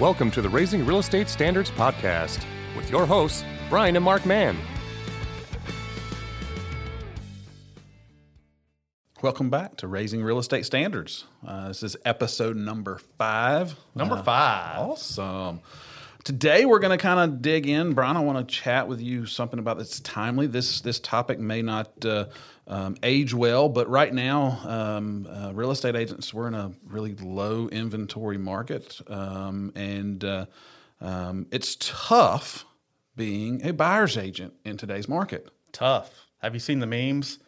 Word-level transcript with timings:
Welcome 0.00 0.30
to 0.32 0.40
the 0.42 0.48
Raising 0.48 0.86
Real 0.86 0.98
Estate 1.00 1.28
Standards 1.28 1.70
Podcast 1.70 2.42
with 2.74 2.90
your 2.90 3.04
hosts, 3.04 3.44
Brian 3.68 3.96
and 3.96 4.04
Mark 4.04 4.24
Mann. 4.24 4.56
Welcome 9.22 9.50
back 9.50 9.76
to 9.76 9.86
Raising 9.86 10.22
Real 10.22 10.38
Estate 10.38 10.64
Standards. 10.64 11.26
Uh, 11.46 11.68
this 11.68 11.82
is 11.82 11.96
episode 12.06 12.56
number 12.56 12.96
five. 13.18 13.74
Number 13.94 14.16
Uh, 14.16 14.22
five. 14.22 14.78
Awesome. 14.78 15.60
Today 16.24 16.66
we're 16.66 16.80
going 16.80 16.96
to 16.96 17.02
kind 17.02 17.18
of 17.18 17.40
dig 17.40 17.66
in, 17.66 17.94
Brian. 17.94 18.14
I 18.14 18.20
want 18.20 18.46
to 18.46 18.54
chat 18.54 18.86
with 18.88 19.00
you 19.00 19.24
something 19.24 19.58
about 19.58 19.78
that's 19.78 20.00
timely. 20.00 20.46
This 20.46 20.82
this 20.82 21.00
topic 21.00 21.38
may 21.38 21.62
not 21.62 22.04
uh, 22.04 22.26
um, 22.66 22.96
age 23.02 23.32
well, 23.32 23.70
but 23.70 23.88
right 23.88 24.12
now, 24.12 24.60
um, 24.64 25.26
uh, 25.30 25.52
real 25.54 25.70
estate 25.70 25.96
agents 25.96 26.34
we're 26.34 26.48
in 26.48 26.54
a 26.54 26.72
really 26.84 27.14
low 27.14 27.68
inventory 27.68 28.36
market, 28.36 29.00
um, 29.06 29.72
and 29.74 30.22
uh, 30.22 30.44
um, 31.00 31.46
it's 31.50 31.76
tough 31.80 32.66
being 33.16 33.64
a 33.66 33.72
buyer's 33.72 34.18
agent 34.18 34.52
in 34.62 34.76
today's 34.76 35.08
market. 35.08 35.48
Tough. 35.72 36.26
Have 36.42 36.52
you 36.52 36.60
seen 36.60 36.80
the 36.80 36.86
memes? 36.86 37.38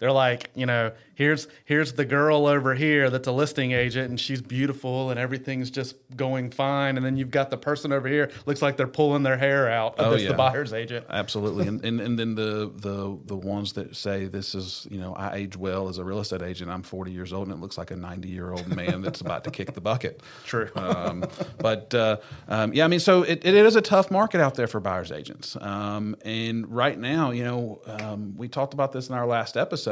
They're 0.00 0.12
like, 0.12 0.50
you 0.54 0.66
know, 0.66 0.92
here's 1.14 1.46
here's 1.66 1.92
the 1.92 2.06
girl 2.06 2.46
over 2.46 2.74
here 2.74 3.10
that's 3.10 3.28
a 3.28 3.32
listing 3.32 3.72
agent 3.72 4.08
and 4.08 4.18
she's 4.18 4.40
beautiful 4.40 5.10
and 5.10 5.20
everything's 5.20 5.70
just 5.70 5.94
going 6.16 6.50
fine. 6.50 6.96
And 6.96 7.04
then 7.04 7.18
you've 7.18 7.30
got 7.30 7.50
the 7.50 7.58
person 7.58 7.92
over 7.92 8.08
here 8.08 8.30
looks 8.46 8.62
like 8.62 8.78
they're 8.78 8.86
pulling 8.88 9.22
their 9.22 9.36
hair 9.36 9.70
out. 9.70 9.96
Oh, 9.98 10.12
that's 10.12 10.22
yeah. 10.22 10.30
the 10.30 10.34
buyer's 10.34 10.72
agent. 10.72 11.04
Absolutely, 11.10 11.68
and, 11.68 11.84
and 11.84 12.00
and 12.00 12.18
then 12.18 12.34
the 12.34 12.72
the 12.74 13.18
the 13.26 13.36
ones 13.36 13.74
that 13.74 13.94
say 13.94 14.24
this 14.24 14.54
is 14.54 14.86
you 14.90 14.98
know 14.98 15.12
I 15.12 15.36
age 15.36 15.58
well 15.58 15.88
as 15.90 15.98
a 15.98 16.04
real 16.04 16.20
estate 16.20 16.40
agent. 16.40 16.70
I'm 16.70 16.82
40 16.82 17.12
years 17.12 17.34
old 17.34 17.48
and 17.48 17.56
it 17.56 17.60
looks 17.60 17.76
like 17.76 17.90
a 17.90 17.96
90 17.96 18.28
year 18.28 18.52
old 18.52 18.74
man 18.74 19.02
that's 19.02 19.20
about 19.20 19.44
to 19.44 19.50
kick 19.50 19.74
the 19.74 19.82
bucket. 19.82 20.22
True. 20.46 20.70
Um, 20.74 21.24
but 21.58 21.94
uh, 21.94 22.16
um, 22.48 22.72
yeah, 22.72 22.86
I 22.86 22.88
mean, 22.88 23.00
so 23.00 23.22
it, 23.22 23.44
it 23.44 23.54
is 23.54 23.76
a 23.76 23.82
tough 23.82 24.10
market 24.10 24.40
out 24.40 24.54
there 24.54 24.66
for 24.66 24.80
buyers 24.80 25.12
agents. 25.12 25.56
Um, 25.60 26.16
and 26.24 26.66
right 26.74 26.98
now, 26.98 27.30
you 27.32 27.44
know, 27.44 27.82
um, 27.86 28.36
we 28.38 28.48
talked 28.48 28.72
about 28.72 28.92
this 28.92 29.10
in 29.10 29.14
our 29.14 29.26
last 29.26 29.58
episode. 29.58 29.89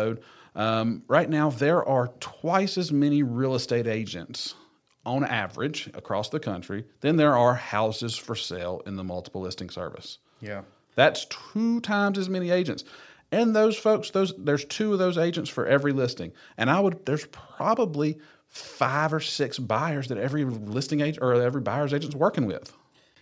Um, 0.55 1.03
right 1.07 1.31
now, 1.31 1.51
there 1.51 1.85
are 1.85 2.09
twice 2.21 2.77
as 2.77 2.91
many 2.91 3.23
real 3.23 3.55
estate 3.55 3.87
agents 3.87 4.55
on 5.07 5.25
average 5.25 5.89
across 5.95 6.29
the 6.29 6.41
country 6.41 6.85
than 7.01 7.17
there 7.17 7.37
are 7.37 7.55
houses 7.55 8.17
for 8.17 8.35
sale 8.35 8.83
in 8.87 8.97
the 8.97 9.05
multiple 9.05 9.41
listing 9.41 9.71
service. 9.71 10.19
Yeah. 10.41 10.63
That's 10.97 11.27
two 11.27 11.81
times 11.81 12.19
as 12.19 12.29
many 12.29 12.51
agents. 12.51 12.85
And 13.31 13.55
those 13.55 13.77
folks, 13.77 14.11
those 14.11 14.35
there's 14.37 14.65
two 14.65 14.93
of 14.93 14.99
those 14.99 15.17
agents 15.17 15.49
for 15.51 15.67
every 15.67 15.93
listing. 15.93 16.33
And 16.57 16.71
I 16.71 16.81
would 16.81 17.07
there's 17.07 17.27
probably 17.27 18.19
five 18.49 19.13
or 19.13 19.21
six 19.21 19.59
buyers 19.59 20.09
that 20.09 20.19
every 20.19 20.45
listing 20.45 21.01
agent 21.01 21.23
or 21.23 21.35
every 21.35 21.61
buyer's 21.61 21.95
agent's 21.95 22.17
working 22.17 22.47
with. 22.47 22.73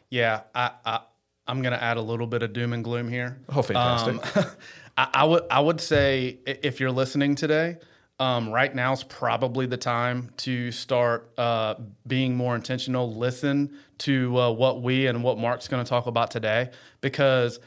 Yeah. 0.08 0.42
I, 0.54 0.70
I 0.84 1.00
I'm 1.48 1.62
gonna 1.62 1.76
add 1.76 1.96
a 1.96 2.02
little 2.02 2.26
bit 2.26 2.42
of 2.42 2.52
doom 2.52 2.72
and 2.72 2.82
gloom 2.82 3.08
here. 3.08 3.38
Oh, 3.48 3.62
fantastic. 3.62 4.36
Um, 4.36 4.44
I, 4.96 5.08
I 5.14 5.24
would 5.24 5.42
I 5.50 5.60
would 5.60 5.80
say 5.80 6.38
if 6.46 6.80
you're 6.80 6.90
listening 6.90 7.34
today, 7.34 7.78
um, 8.18 8.50
right 8.50 8.74
now 8.74 8.92
is 8.92 9.02
probably 9.02 9.66
the 9.66 9.76
time 9.76 10.30
to 10.38 10.72
start 10.72 11.30
uh, 11.38 11.74
being 12.06 12.36
more 12.36 12.54
intentional. 12.54 13.14
Listen 13.14 13.76
to 13.98 14.38
uh, 14.38 14.50
what 14.50 14.82
we 14.82 15.06
and 15.06 15.22
what 15.22 15.38
Mark's 15.38 15.68
going 15.68 15.84
to 15.84 15.88
talk 15.88 16.06
about 16.06 16.30
today, 16.30 16.70
because 17.00 17.60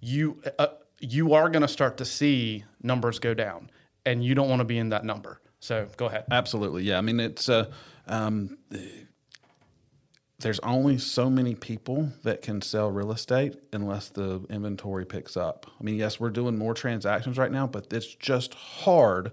you 0.00 0.40
uh, 0.58 0.68
you 1.00 1.34
are 1.34 1.48
going 1.48 1.62
to 1.62 1.68
start 1.68 1.96
to 1.98 2.04
see 2.04 2.64
numbers 2.82 3.18
go 3.18 3.34
down, 3.34 3.70
and 4.04 4.24
you 4.24 4.34
don't 4.34 4.48
want 4.48 4.60
to 4.60 4.64
be 4.64 4.78
in 4.78 4.90
that 4.90 5.04
number. 5.04 5.40
So 5.58 5.88
go 5.96 6.06
ahead. 6.06 6.24
Absolutely, 6.30 6.84
yeah. 6.84 6.98
I 6.98 7.00
mean, 7.00 7.18
it's 7.18 7.48
uh, 7.48 7.70
um, 8.06 8.58
there's 10.40 10.58
only 10.60 10.98
so 10.98 11.30
many 11.30 11.54
people 11.54 12.12
that 12.22 12.42
can 12.42 12.60
sell 12.60 12.90
real 12.90 13.10
estate 13.10 13.56
unless 13.72 14.08
the 14.08 14.44
inventory 14.50 15.06
picks 15.06 15.36
up. 15.36 15.66
I 15.80 15.82
mean, 15.82 15.96
yes, 15.96 16.20
we're 16.20 16.30
doing 16.30 16.58
more 16.58 16.74
transactions 16.74 17.38
right 17.38 17.50
now, 17.50 17.66
but 17.66 17.92
it's 17.92 18.14
just 18.14 18.54
hard 18.54 19.32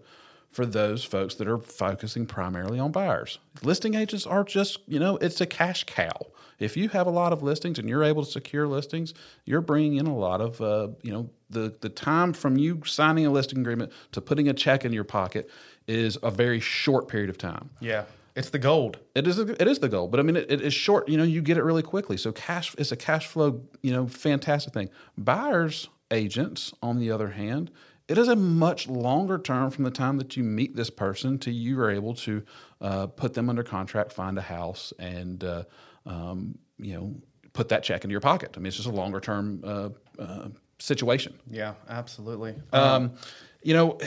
for 0.50 0.66
those 0.66 1.04
folks 1.04 1.36
that 1.36 1.48
are 1.48 1.58
focusing 1.58 2.26
primarily 2.26 2.80
on 2.80 2.92
buyers. 2.92 3.40
Listing 3.64 3.96
agents 3.96 4.26
are 4.26 4.44
just, 4.44 4.80
you 4.88 5.00
know, 5.00 5.18
it's 5.18 5.42
a 5.42 5.46
cash 5.46 5.84
cow. 5.84 6.28
If 6.60 6.78
you 6.78 6.90
have 6.90 7.08
a 7.08 7.12
lot 7.12 7.34
of 7.34 7.42
listings 7.42 7.80
and 7.80 7.90
you're 7.90 8.04
able 8.04 8.24
to 8.24 8.32
secure 8.32 8.68
listings, 8.68 9.14
you're 9.46 9.62
bringing 9.62 9.96
in 9.96 10.06
a 10.06 10.16
lot 10.16 10.40
of, 10.40 10.62
uh, 10.62 10.90
you 11.02 11.12
know, 11.12 11.30
the 11.50 11.76
the 11.82 11.90
time 11.90 12.34
from 12.34 12.58
you 12.58 12.82
signing 12.86 13.26
a 13.26 13.32
listing 13.32 13.60
agreement 13.60 13.92
to 14.12 14.22
putting 14.22 14.48
a 14.48 14.54
check 14.54 14.86
in 14.86 14.94
your 14.94 15.04
pocket 15.04 15.50
is 15.88 16.18
a 16.24 16.32
very 16.32 16.60
short 16.60 17.08
period 17.08 17.30
of 17.30 17.38
time. 17.38 17.72
Yeah, 17.80 18.06
it's 18.36 18.50
the 18.50 18.60
gold. 18.60 19.00
It 19.16 19.28
is 19.28 19.38
it 19.38 19.68
is 19.68 19.80
the 19.80 19.90
gold. 19.90 20.12
but 20.12 20.20
I 20.20 20.24
mean 20.24 20.36
it, 20.36 20.52
it 20.52 20.62
is 20.62 20.74
short. 20.74 21.08
You 21.08 21.18
know, 21.18 21.24
you 21.24 21.42
get 21.42 21.58
it 21.58 21.64
really 21.64 21.84
quickly. 21.84 22.18
So 22.18 22.32
cash 22.32 22.74
is 22.76 22.92
a 22.92 22.96
cash 22.96 23.28
flow. 23.28 23.62
You 23.82 23.92
know, 23.92 24.08
fantastic 24.08 24.74
thing. 24.74 24.90
Buyers 25.18 25.90
agents, 26.12 26.74
on 26.82 27.00
the 27.00 27.12
other 27.12 27.30
hand, 27.30 27.72
it 28.08 28.18
is 28.18 28.28
a 28.28 28.36
much 28.36 28.88
longer 28.88 29.38
term 29.38 29.70
from 29.72 29.84
the 29.84 29.92
time 29.92 30.18
that 30.18 30.36
you 30.36 30.44
meet 30.44 30.76
this 30.76 30.90
person 30.90 31.38
to 31.40 31.52
you 31.52 31.80
are 31.80 31.90
able 31.90 32.14
to 32.16 32.44
uh, 32.82 33.08
put 33.08 33.34
them 33.34 33.50
under 33.50 33.64
contract, 33.64 34.12
find 34.12 34.38
a 34.38 34.42
house, 34.42 34.94
and 35.00 35.44
uh, 35.44 35.64
um, 36.06 36.58
you 36.78 36.94
know 36.96 37.16
put 37.54 37.70
that 37.70 37.84
check 37.84 38.04
into 38.04 38.12
your 38.12 38.22
pocket. 38.22 38.56
I 38.56 38.60
mean, 38.60 38.68
it's 38.68 38.78
just 38.78 38.90
a 38.90 38.92
longer 38.92 39.20
term 39.20 39.62
uh, 39.64 39.90
uh, 40.20 40.48
situation. 40.80 41.36
Yeah, 41.50 41.76
absolutely. 41.88 42.56
Um, 42.74 43.14
you 43.62 43.74
know, 43.74 43.98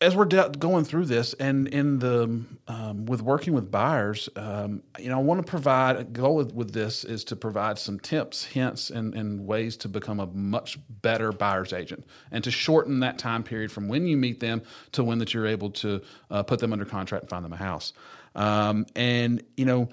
as 0.00 0.14
we're 0.14 0.26
de- 0.26 0.50
going 0.58 0.84
through 0.84 1.06
this, 1.06 1.32
and 1.34 1.68
in 1.68 2.00
the 2.00 2.44
um, 2.68 3.06
with 3.06 3.22
working 3.22 3.54
with 3.54 3.70
buyers, 3.70 4.28
um, 4.36 4.82
you 4.98 5.08
know, 5.08 5.18
I 5.18 5.22
want 5.22 5.44
to 5.44 5.50
provide 5.50 5.96
a 5.96 6.04
goal 6.04 6.36
with, 6.36 6.52
with 6.52 6.72
this 6.72 7.02
is 7.02 7.24
to 7.24 7.36
provide 7.36 7.78
some 7.78 7.98
tips, 7.98 8.44
hints, 8.44 8.90
and, 8.90 9.14
and 9.14 9.46
ways 9.46 9.76
to 9.78 9.88
become 9.88 10.20
a 10.20 10.26
much 10.26 10.78
better 11.00 11.32
buyer's 11.32 11.72
agent, 11.72 12.04
and 12.30 12.44
to 12.44 12.50
shorten 12.50 13.00
that 13.00 13.18
time 13.18 13.42
period 13.42 13.72
from 13.72 13.88
when 13.88 14.06
you 14.06 14.18
meet 14.18 14.40
them 14.40 14.62
to 14.92 15.02
when 15.02 15.18
that 15.18 15.32
you're 15.32 15.46
able 15.46 15.70
to 15.70 16.02
uh, 16.30 16.42
put 16.42 16.60
them 16.60 16.74
under 16.74 16.84
contract 16.84 17.22
and 17.22 17.30
find 17.30 17.44
them 17.44 17.54
a 17.54 17.56
house. 17.56 17.94
Um, 18.34 18.84
and 18.94 19.42
you 19.56 19.64
know, 19.64 19.88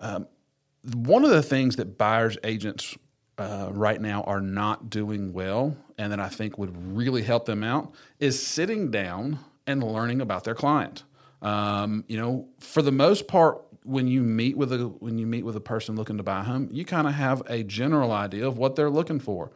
um, 0.00 0.26
one 0.94 1.24
of 1.24 1.30
the 1.30 1.42
things 1.42 1.76
that 1.76 1.96
buyers 1.96 2.36
agents 2.44 2.94
uh, 3.38 3.68
right 3.72 4.00
now 4.00 4.22
are 4.22 4.40
not 4.40 4.90
doing 4.90 5.32
well, 5.32 5.76
and 5.98 6.12
that 6.12 6.20
I 6.20 6.28
think 6.28 6.58
would 6.58 6.96
really 6.96 7.22
help 7.22 7.46
them 7.46 7.62
out, 7.62 7.92
is 8.18 8.44
sitting 8.44 8.90
down 8.90 9.38
and 9.66 9.82
learning 9.82 10.20
about 10.20 10.44
their 10.44 10.54
client. 10.54 11.04
Um, 11.42 12.04
you 12.08 12.16
know, 12.16 12.48
for 12.58 12.82
the 12.82 12.92
most 12.92 13.28
part, 13.28 13.62
when 13.84 14.08
you 14.08 14.22
meet 14.22 14.56
with 14.56 14.72
a 14.72 14.88
when 14.88 15.18
you 15.18 15.26
meet 15.26 15.44
with 15.44 15.54
a 15.54 15.60
person 15.60 15.96
looking 15.96 16.16
to 16.16 16.22
buy 16.22 16.40
a 16.40 16.44
home, 16.44 16.68
you 16.72 16.84
kind 16.84 17.06
of 17.06 17.14
have 17.14 17.42
a 17.48 17.62
general 17.62 18.10
idea 18.10 18.46
of 18.46 18.58
what 18.58 18.74
they're 18.74 18.90
looking 18.90 19.20
for. 19.20 19.52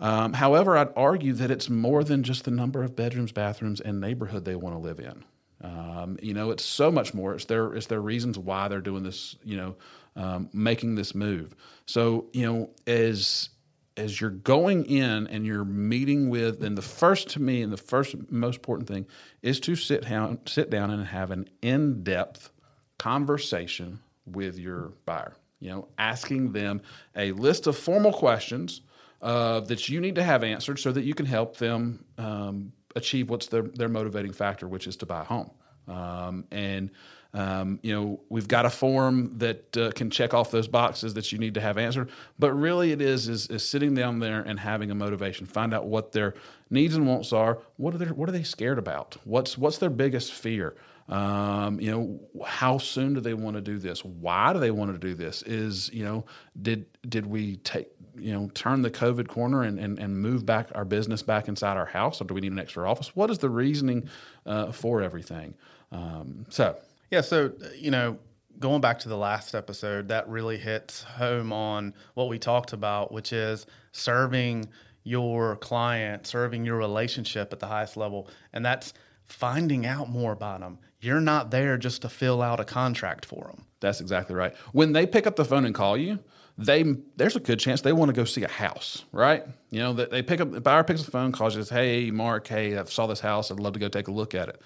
Um, 0.00 0.32
however, 0.32 0.76
I'd 0.76 0.88
argue 0.96 1.32
that 1.34 1.50
it's 1.50 1.70
more 1.70 2.02
than 2.02 2.24
just 2.24 2.44
the 2.44 2.50
number 2.50 2.82
of 2.82 2.96
bedrooms, 2.96 3.30
bathrooms, 3.30 3.80
and 3.80 4.00
neighborhood 4.00 4.44
they 4.44 4.56
want 4.56 4.74
to 4.74 4.80
live 4.80 4.98
in. 4.98 5.24
Um, 5.62 6.18
you 6.20 6.34
know, 6.34 6.50
it's 6.50 6.64
so 6.64 6.90
much 6.90 7.14
more. 7.14 7.34
It's 7.34 7.44
their 7.44 7.72
it's 7.74 7.86
their 7.86 8.00
reasons 8.00 8.38
why 8.38 8.68
they're 8.68 8.80
doing 8.80 9.04
this. 9.04 9.36
You 9.44 9.56
know, 9.56 9.76
um, 10.16 10.48
making 10.52 10.94
this 10.94 11.14
move. 11.14 11.54
So 11.86 12.26
you 12.32 12.46
know, 12.46 12.70
as 12.86 13.50
as 13.96 14.20
you're 14.20 14.30
going 14.30 14.84
in 14.86 15.26
and 15.28 15.46
you're 15.46 15.64
meeting 15.64 16.28
with, 16.28 16.62
and 16.62 16.76
the 16.76 16.82
first 16.82 17.28
to 17.30 17.40
me, 17.40 17.62
and 17.62 17.72
the 17.72 17.76
first 17.76 18.30
most 18.30 18.56
important 18.56 18.88
thing 18.88 19.06
is 19.42 19.60
to 19.60 19.76
sit 19.76 20.08
down, 20.08 20.40
sit 20.46 20.70
down 20.70 20.90
and 20.90 21.06
have 21.06 21.30
an 21.30 21.48
in 21.62 22.02
depth 22.02 22.50
conversation 22.98 24.00
with 24.26 24.58
your 24.58 24.92
buyer. 25.06 25.36
You 25.60 25.70
know, 25.70 25.88
asking 25.96 26.52
them 26.52 26.82
a 27.16 27.32
list 27.32 27.66
of 27.66 27.76
formal 27.76 28.12
questions 28.12 28.82
uh, 29.22 29.60
that 29.60 29.88
you 29.88 30.00
need 30.00 30.16
to 30.16 30.22
have 30.22 30.42
answered 30.42 30.78
so 30.78 30.92
that 30.92 31.04
you 31.04 31.14
can 31.14 31.26
help 31.26 31.56
them 31.56 32.04
um, 32.18 32.72
achieve 32.94 33.30
what's 33.30 33.46
their, 33.46 33.62
their 33.62 33.88
motivating 33.88 34.32
factor, 34.32 34.68
which 34.68 34.86
is 34.86 34.96
to 34.96 35.06
buy 35.06 35.22
a 35.22 35.24
home. 35.24 35.50
Um, 35.88 36.44
and 36.50 36.90
um, 37.34 37.80
you 37.82 37.92
know, 37.92 38.20
we've 38.28 38.46
got 38.46 38.64
a 38.64 38.70
form 38.70 39.38
that 39.38 39.76
uh, 39.76 39.90
can 39.90 40.08
check 40.08 40.32
off 40.32 40.52
those 40.52 40.68
boxes 40.68 41.14
that 41.14 41.32
you 41.32 41.38
need 41.38 41.54
to 41.54 41.60
have 41.60 41.76
answered. 41.76 42.10
But 42.38 42.52
really, 42.52 42.92
it 42.92 43.02
is, 43.02 43.28
is 43.28 43.48
is 43.48 43.68
sitting 43.68 43.92
down 43.92 44.20
there 44.20 44.40
and 44.40 44.60
having 44.60 44.90
a 44.90 44.94
motivation. 44.94 45.44
Find 45.44 45.74
out 45.74 45.86
what 45.86 46.12
their 46.12 46.34
needs 46.70 46.94
and 46.94 47.08
wants 47.08 47.32
are. 47.32 47.58
What 47.76 47.92
are 47.92 47.98
they 47.98 48.06
What 48.06 48.28
are 48.28 48.32
they 48.32 48.44
scared 48.44 48.78
about? 48.78 49.16
What's 49.24 49.58
What's 49.58 49.78
their 49.78 49.90
biggest 49.90 50.32
fear? 50.32 50.76
Um, 51.08 51.80
you 51.80 51.90
know, 51.90 52.44
how 52.46 52.78
soon 52.78 53.14
do 53.14 53.20
they 53.20 53.34
want 53.34 53.56
to 53.56 53.60
do 53.60 53.78
this? 53.78 54.04
Why 54.04 54.52
do 54.52 54.60
they 54.60 54.70
want 54.70 54.92
to 54.92 54.98
do 54.98 55.14
this? 55.14 55.42
Is 55.42 55.92
you 55.92 56.04
know, 56.04 56.24
did 56.60 56.86
did 57.06 57.26
we 57.26 57.56
take 57.56 57.88
you 58.14 58.32
know 58.32 58.48
turn 58.54 58.82
the 58.82 58.92
COVID 58.92 59.26
corner 59.26 59.64
and, 59.64 59.80
and, 59.80 59.98
and 59.98 60.16
move 60.16 60.46
back 60.46 60.68
our 60.72 60.84
business 60.84 61.20
back 61.20 61.48
inside 61.48 61.76
our 61.76 61.86
house, 61.86 62.20
or 62.20 62.24
do 62.24 62.34
we 62.34 62.40
need 62.40 62.52
an 62.52 62.60
extra 62.60 62.88
office? 62.88 63.16
What 63.16 63.28
is 63.28 63.38
the 63.38 63.50
reasoning 63.50 64.08
uh, 64.46 64.70
for 64.70 65.02
everything? 65.02 65.54
Um, 65.90 66.46
so 66.48 66.76
Yeah, 67.10 67.20
so 67.20 67.52
uh, 67.62 67.68
you 67.76 67.90
know, 67.90 68.18
going 68.58 68.80
back 68.80 68.98
to 69.00 69.08
the 69.08 69.16
last 69.16 69.54
episode, 69.54 70.08
that 70.08 70.28
really 70.28 70.56
hits 70.58 71.02
home 71.02 71.52
on 71.52 71.94
what 72.14 72.28
we 72.28 72.38
talked 72.38 72.72
about, 72.72 73.12
which 73.12 73.32
is 73.32 73.66
serving 73.92 74.68
your 75.02 75.56
client, 75.56 76.26
serving 76.26 76.64
your 76.64 76.76
relationship 76.76 77.52
at 77.52 77.60
the 77.60 77.66
highest 77.66 77.96
level, 77.96 78.28
and 78.52 78.64
that's 78.64 78.94
finding 79.26 79.86
out 79.86 80.08
more 80.08 80.32
about 80.32 80.60
them. 80.60 80.78
you're 81.00 81.20
not 81.20 81.50
there 81.50 81.76
just 81.76 82.02
to 82.02 82.08
fill 82.08 82.40
out 82.40 82.60
a 82.60 82.64
contract 82.64 83.26
for 83.26 83.44
them. 83.44 83.66
That's 83.80 84.00
exactly 84.00 84.34
right. 84.34 84.54
When 84.72 84.92
they 84.92 85.06
pick 85.06 85.26
up 85.26 85.36
the 85.36 85.44
phone 85.44 85.66
and 85.66 85.74
call 85.74 85.96
you, 85.98 86.18
they 86.56 86.84
there's 87.16 87.36
a 87.36 87.40
good 87.40 87.58
chance 87.58 87.80
they 87.82 87.92
want 87.92 88.08
to 88.08 88.14
go 88.14 88.24
see 88.24 88.42
a 88.44 88.48
house, 88.48 89.04
right? 89.12 89.44
You 89.70 89.80
know, 89.80 89.92
that 89.94 90.10
they 90.10 90.22
pick 90.22 90.40
up 90.40 90.52
the 90.52 90.60
buyer 90.60 90.84
picks 90.84 91.00
up 91.00 91.06
the 91.06 91.12
phone, 91.12 91.32
calls 91.32 91.54
you, 91.56 91.62
says, 91.62 91.70
"Hey, 91.70 92.10
Mark, 92.10 92.46
hey, 92.46 92.78
I 92.78 92.84
saw 92.84 93.06
this 93.06 93.20
house. 93.20 93.50
I'd 93.50 93.60
love 93.60 93.74
to 93.74 93.80
go 93.80 93.88
take 93.88 94.08
a 94.08 94.12
look 94.12 94.34
at 94.34 94.48
it." 94.48 94.62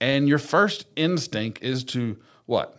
And 0.00 0.28
your 0.28 0.38
first 0.38 0.86
instinct 0.96 1.62
is 1.62 1.84
to 1.84 2.18
what? 2.46 2.78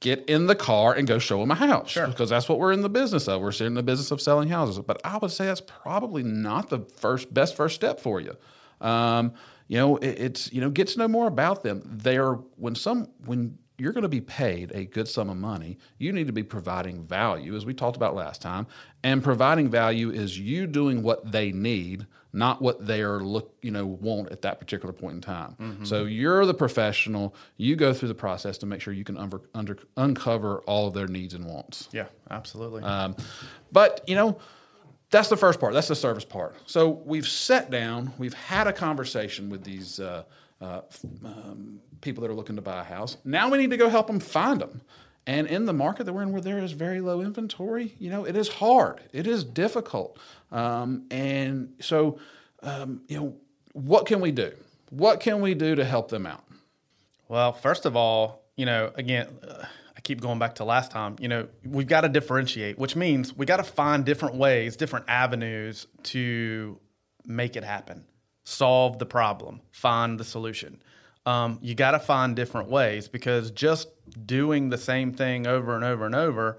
Get 0.00 0.24
in 0.28 0.46
the 0.46 0.54
car 0.54 0.92
and 0.92 1.08
go 1.08 1.18
show 1.18 1.40
them 1.40 1.50
a 1.50 1.54
house. 1.54 1.90
Sure. 1.90 2.06
Because 2.06 2.30
that's 2.30 2.48
what 2.48 2.58
we're 2.58 2.72
in 2.72 2.82
the 2.82 2.90
business 2.90 3.26
of. 3.26 3.40
We're 3.40 3.52
in 3.60 3.74
the 3.74 3.82
business 3.82 4.10
of 4.10 4.20
selling 4.20 4.48
houses. 4.48 4.78
But 4.78 5.00
I 5.04 5.16
would 5.16 5.30
say 5.30 5.46
that's 5.46 5.62
probably 5.62 6.22
not 6.22 6.68
the 6.68 6.80
first 6.80 7.32
best 7.32 7.56
first 7.56 7.74
step 7.74 8.00
for 8.00 8.20
you. 8.20 8.36
Um, 8.80 9.32
you 9.66 9.78
know, 9.78 9.96
it, 9.96 10.18
it's 10.18 10.52
you 10.52 10.60
know, 10.60 10.70
get 10.70 10.88
to 10.88 10.98
know 10.98 11.08
more 11.08 11.26
about 11.26 11.62
them. 11.62 11.82
They're 11.84 12.34
when 12.34 12.74
some 12.74 13.08
when 13.24 13.58
you're 13.78 13.92
going 13.92 14.02
to 14.02 14.08
be 14.08 14.20
paid 14.20 14.70
a 14.72 14.84
good 14.84 15.08
sum 15.08 15.28
of 15.28 15.36
money, 15.36 15.78
you 15.98 16.12
need 16.12 16.26
to 16.26 16.32
be 16.32 16.42
providing 16.42 17.04
value, 17.04 17.56
as 17.56 17.66
we 17.66 17.74
talked 17.74 17.96
about 17.96 18.14
last 18.14 18.40
time. 18.40 18.66
And 19.02 19.22
providing 19.22 19.68
value 19.68 20.10
is 20.10 20.38
you 20.38 20.66
doing 20.66 21.02
what 21.02 21.32
they 21.32 21.50
need, 21.50 22.06
not 22.34 22.60
what 22.60 22.86
they 22.86 23.02
are 23.02 23.20
look, 23.20 23.54
you 23.62 23.70
know, 23.70 23.86
want 23.86 24.30
at 24.32 24.42
that 24.42 24.58
particular 24.58 24.92
point 24.92 25.14
in 25.14 25.20
time. 25.20 25.56
Mm-hmm. 25.60 25.84
So 25.84 26.04
you're 26.04 26.44
the 26.46 26.54
professional. 26.54 27.34
You 27.56 27.76
go 27.76 27.94
through 27.94 28.08
the 28.08 28.14
process 28.14 28.58
to 28.58 28.66
make 28.66 28.80
sure 28.80 28.92
you 28.92 29.04
can 29.04 29.16
under, 29.16 29.40
under, 29.54 29.78
uncover 29.96 30.58
all 30.60 30.88
of 30.88 30.94
their 30.94 31.06
needs 31.06 31.34
and 31.34 31.46
wants. 31.46 31.88
Yeah, 31.92 32.06
absolutely. 32.30 32.82
Um, 32.82 33.16
but 33.72 34.02
you 34.06 34.16
know, 34.16 34.38
that's 35.10 35.28
the 35.28 35.36
first 35.36 35.60
part. 35.60 35.72
That's 35.74 35.88
the 35.88 35.94
service 35.94 36.24
part. 36.24 36.56
So 36.66 36.88
we've 36.90 37.28
sat 37.28 37.70
down. 37.70 38.12
We've 38.18 38.34
had 38.34 38.66
a 38.66 38.72
conversation 38.72 39.48
with 39.48 39.64
these. 39.64 40.00
Uh, 40.00 40.24
uh, 40.60 40.80
um, 41.24 41.80
people 42.00 42.22
that 42.22 42.30
are 42.30 42.34
looking 42.34 42.56
to 42.56 42.62
buy 42.62 42.80
a 42.80 42.84
house. 42.84 43.16
Now 43.24 43.50
we 43.50 43.58
need 43.58 43.70
to 43.70 43.76
go 43.76 43.88
help 43.88 44.06
them 44.06 44.20
find 44.20 44.60
them. 44.60 44.82
And 45.26 45.46
in 45.46 45.64
the 45.64 45.72
market 45.72 46.04
that 46.04 46.12
we're 46.12 46.22
in, 46.22 46.32
where 46.32 46.42
there 46.42 46.58
is 46.58 46.72
very 46.72 47.00
low 47.00 47.20
inventory, 47.20 47.94
you 47.98 48.10
know, 48.10 48.24
it 48.24 48.36
is 48.36 48.48
hard. 48.48 49.00
It 49.12 49.26
is 49.26 49.42
difficult. 49.42 50.18
Um, 50.52 51.06
and 51.10 51.72
so, 51.80 52.18
um, 52.62 53.02
you 53.08 53.18
know, 53.18 53.36
what 53.72 54.06
can 54.06 54.20
we 54.20 54.32
do? 54.32 54.52
What 54.90 55.20
can 55.20 55.40
we 55.40 55.54
do 55.54 55.74
to 55.74 55.84
help 55.84 56.08
them 56.10 56.26
out? 56.26 56.44
Well, 57.28 57.52
first 57.52 57.86
of 57.86 57.96
all, 57.96 58.42
you 58.56 58.66
know, 58.66 58.92
again, 58.96 59.28
uh, 59.42 59.64
I 59.96 60.00
keep 60.02 60.20
going 60.20 60.38
back 60.38 60.56
to 60.56 60.64
last 60.64 60.90
time. 60.90 61.16
You 61.18 61.28
know, 61.28 61.48
we've 61.64 61.88
got 61.88 62.02
to 62.02 62.08
differentiate, 62.08 62.78
which 62.78 62.94
means 62.94 63.34
we 63.34 63.46
got 63.46 63.56
to 63.56 63.64
find 63.64 64.04
different 64.04 64.36
ways, 64.36 64.76
different 64.76 65.06
avenues 65.08 65.86
to 66.04 66.78
make 67.24 67.56
it 67.56 67.64
happen, 67.64 68.04
solve 68.44 68.98
the 68.98 69.06
problem, 69.06 69.62
find 69.72 70.20
the 70.20 70.24
solution 70.24 70.82
um, 71.26 71.58
you 71.62 71.74
got 71.74 71.92
to 71.92 71.98
find 71.98 72.36
different 72.36 72.68
ways 72.68 73.08
because 73.08 73.50
just 73.50 73.88
doing 74.26 74.68
the 74.68 74.78
same 74.78 75.12
thing 75.12 75.46
over 75.46 75.74
and 75.74 75.84
over 75.84 76.06
and 76.06 76.14
over 76.14 76.58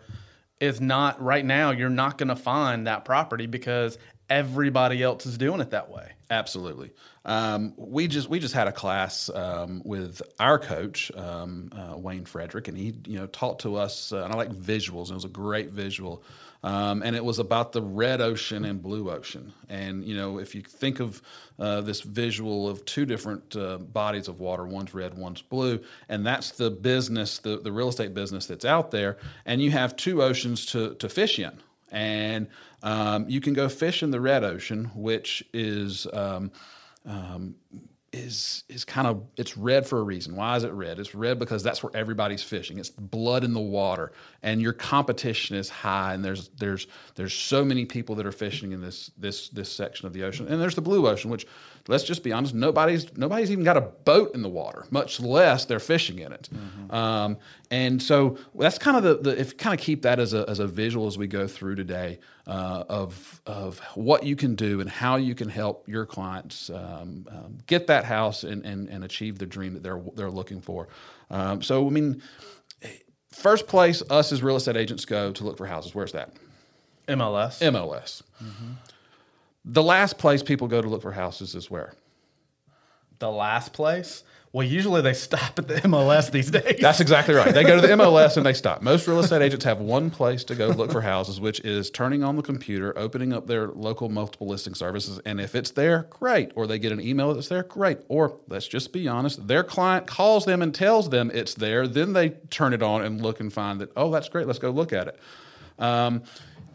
is 0.59 0.81
not 0.81 1.21
right 1.21 1.45
now 1.45 1.71
you're 1.71 1.89
not 1.89 2.17
going 2.17 2.29
to 2.29 2.35
find 2.35 2.87
that 2.87 3.05
property 3.05 3.45
because 3.45 3.97
everybody 4.29 5.03
else 5.03 5.25
is 5.25 5.37
doing 5.37 5.61
it 5.61 5.71
that 5.71 5.89
way. 5.89 6.11
Absolutely. 6.29 6.91
Um, 7.23 7.73
we 7.77 8.07
just 8.07 8.29
we 8.29 8.39
just 8.39 8.53
had 8.53 8.67
a 8.67 8.71
class 8.71 9.29
um, 9.29 9.81
with 9.85 10.21
our 10.39 10.57
coach 10.57 11.11
um, 11.15 11.69
uh, 11.71 11.97
wayne 11.97 12.25
frederick 12.25 12.67
and 12.67 12.77
he 12.77 12.93
you 13.05 13.19
know 13.19 13.27
taught 13.27 13.59
to 13.59 13.75
us 13.75 14.11
uh, 14.11 14.23
and 14.23 14.33
i 14.33 14.35
like 14.35 14.51
visuals 14.51 15.05
and 15.05 15.11
it 15.11 15.15
was 15.15 15.25
a 15.25 15.29
great 15.29 15.69
visual 15.71 16.23
um, 16.65 17.03
and 17.03 17.15
it 17.15 17.23
was 17.23 17.37
about 17.37 17.73
the 17.73 17.81
red 17.81 18.21
ocean 18.21 18.65
and 18.65 18.81
blue 18.81 19.11
ocean. 19.11 19.53
And 19.69 20.03
you 20.03 20.17
know, 20.17 20.39
if 20.39 20.55
you 20.55 20.63
think 20.63 20.99
of 20.99 21.21
uh, 21.59 21.81
this 21.81 22.01
visual 22.01 22.67
of 22.67 22.83
two 22.85 23.05
different 23.05 23.55
uh, 23.55 23.77
bodies 23.77 24.27
of 24.27 24.39
water, 24.39 24.65
one's 24.65 24.91
red, 24.91 25.15
one's 25.15 25.43
blue, 25.43 25.79
and 26.09 26.25
that's 26.25 26.49
the 26.49 26.71
business, 26.71 27.37
the, 27.37 27.59
the 27.59 27.71
real 27.71 27.89
estate 27.89 28.15
business 28.15 28.47
that's 28.47 28.65
out 28.65 28.89
there, 28.89 29.17
and 29.45 29.61
you 29.61 29.69
have 29.69 29.95
two 29.95 30.23
oceans 30.23 30.65
to, 30.65 30.95
to 30.95 31.07
fish 31.07 31.37
in. 31.37 31.51
And 31.91 32.47
um, 32.81 33.29
you 33.29 33.41
can 33.41 33.53
go 33.53 33.69
fish 33.69 34.01
in 34.01 34.09
the 34.09 34.19
red 34.19 34.43
ocean, 34.43 34.85
which 34.95 35.43
is 35.53 36.07
um, 36.13 36.51
um, 37.05 37.55
is 38.15 38.63
is 38.69 38.85
kind 38.85 39.07
of 39.07 39.23
it's 39.35 39.57
red 39.57 39.85
for 39.85 39.99
a 39.99 40.03
reason. 40.03 40.35
Why 40.35 40.55
is 40.55 40.63
it 40.63 40.71
red? 40.71 40.99
It's 40.99 41.13
red 41.13 41.37
because 41.37 41.63
that's 41.63 41.83
where 41.83 41.91
everybody's 41.95 42.41
fishing. 42.41 42.79
It's 42.79 42.89
blood 42.89 43.43
in 43.43 43.53
the 43.53 43.59
water, 43.59 44.11
and 44.41 44.61
your 44.61 44.73
competition 44.73 45.57
is 45.57 45.69
high. 45.69 46.13
And 46.13 46.23
there's 46.23 46.47
there's 46.57 46.87
there's 47.15 47.33
so 47.33 47.65
many 47.65 47.85
people 47.85 48.15
that 48.15 48.25
are 48.25 48.31
fishing 48.31 48.71
in 48.71 48.81
this 48.81 49.11
this 49.17 49.49
this 49.49 49.71
section 49.71 50.07
of 50.07 50.13
the 50.13 50.23
ocean. 50.23 50.47
And 50.47 50.61
there's 50.61 50.75
the 50.75 50.81
blue 50.81 51.07
ocean, 51.07 51.29
which 51.29 51.45
let's 51.87 52.03
just 52.03 52.23
be 52.23 52.31
honest, 52.31 52.53
nobody's 52.53 53.15
nobody's 53.15 53.51
even 53.51 53.63
got 53.63 53.77
a 53.77 53.81
boat 53.81 54.33
in 54.33 54.41
the 54.41 54.49
water, 54.49 54.85
much 54.89 55.19
less 55.19 55.65
they're 55.65 55.79
fishing 55.79 56.19
in 56.19 56.31
it. 56.31 56.49
Mm-hmm. 56.53 56.93
Um, 56.93 57.37
and 57.69 58.01
so 58.01 58.37
that's 58.55 58.77
kind 58.77 58.97
of 58.97 59.03
the, 59.03 59.31
the 59.31 59.39
if 59.39 59.57
kind 59.57 59.77
of 59.77 59.83
keep 59.83 60.01
that 60.01 60.19
as 60.19 60.33
a 60.33 60.49
as 60.49 60.59
a 60.59 60.67
visual 60.67 61.07
as 61.07 61.17
we 61.17 61.27
go 61.27 61.47
through 61.47 61.75
today 61.75 62.19
uh, 62.47 62.83
of 62.89 63.41
of 63.45 63.79
what 63.95 64.23
you 64.23 64.35
can 64.35 64.55
do 64.55 64.81
and 64.81 64.89
how 64.89 65.15
you 65.15 65.35
can 65.35 65.49
help 65.49 65.87
your 65.87 66.05
clients 66.05 66.69
um, 66.69 67.27
um, 67.29 67.57
get 67.67 67.87
that 67.87 68.05
house 68.05 68.43
and, 68.43 68.65
and 68.65 68.89
and 68.89 69.03
achieve 69.03 69.37
the 69.37 69.45
dream 69.45 69.73
that 69.73 69.83
they're 69.83 70.01
they're 70.15 70.31
looking 70.31 70.61
for. 70.61 70.87
Um, 71.29 71.61
so 71.61 71.85
I 71.85 71.89
mean, 71.89 72.21
first 73.31 73.67
place 73.67 74.01
us 74.09 74.31
as 74.31 74.41
real 74.41 74.55
estate 74.55 74.77
agents 74.77 75.05
go 75.05 75.31
to 75.31 75.43
look 75.43 75.57
for 75.57 75.67
houses. 75.67 75.93
Where's 75.93 76.13
that? 76.13 76.31
MLS. 77.07 77.61
MLS. 77.61 78.23
Mm-hmm. 78.43 78.71
The 79.65 79.83
last 79.83 80.19
place 80.19 80.43
people 80.43 80.67
go 80.67 80.81
to 80.81 80.87
look 80.87 81.01
for 81.01 81.13
houses 81.13 81.55
is 81.55 81.71
where? 81.71 81.93
The 83.19 83.31
last 83.31 83.73
place? 83.73 84.23
Well, 84.55 84.65
usually 84.65 85.01
they 85.01 85.11
stop 85.11 85.59
at 85.59 85.67
the 85.67 85.73
MLS 85.81 86.31
these 86.31 86.49
days. 86.49 86.77
That's 86.79 87.01
exactly 87.01 87.33
right. 87.33 87.53
They 87.53 87.63
go 87.63 87.75
to 87.75 87.81
the 87.81 87.93
MLS 88.01 88.37
and 88.37 88.45
they 88.45 88.53
stop. 88.53 88.81
Most 88.81 89.05
real 89.05 89.19
estate 89.19 89.41
agents 89.41 89.65
have 89.65 89.79
one 89.79 90.09
place 90.09 90.45
to 90.45 90.55
go 90.55 90.67
look 90.67 90.93
for 90.93 91.01
houses, 91.01 91.41
which 91.41 91.59
is 91.61 91.89
turning 91.89 92.23
on 92.23 92.37
the 92.37 92.41
computer, 92.41 92.97
opening 92.97 93.33
up 93.33 93.47
their 93.47 93.67
local 93.67 94.07
multiple 94.07 94.47
listing 94.47 94.73
services. 94.73 95.19
And 95.25 95.41
if 95.41 95.55
it's 95.55 95.71
there, 95.71 96.07
great. 96.09 96.53
Or 96.55 96.67
they 96.67 96.79
get 96.79 96.93
an 96.93 97.01
email 97.01 97.33
that's 97.33 97.49
there, 97.49 97.63
great. 97.63 97.97
Or 98.07 98.39
let's 98.47 98.67
just 98.67 98.93
be 98.93 99.09
honest, 99.09 99.45
their 99.45 99.61
client 99.61 100.07
calls 100.07 100.45
them 100.45 100.61
and 100.61 100.73
tells 100.73 101.09
them 101.09 101.31
it's 101.33 101.55
there. 101.55 101.85
Then 101.85 102.13
they 102.13 102.29
turn 102.49 102.71
it 102.71 102.81
on 102.81 103.03
and 103.03 103.21
look 103.21 103.41
and 103.41 103.51
find 103.51 103.81
that, 103.81 103.91
oh, 103.97 104.09
that's 104.09 104.29
great. 104.29 104.47
Let's 104.47 104.59
go 104.59 104.69
look 104.69 104.93
at 104.93 105.09
it. 105.09 105.19
Um, 105.77 106.23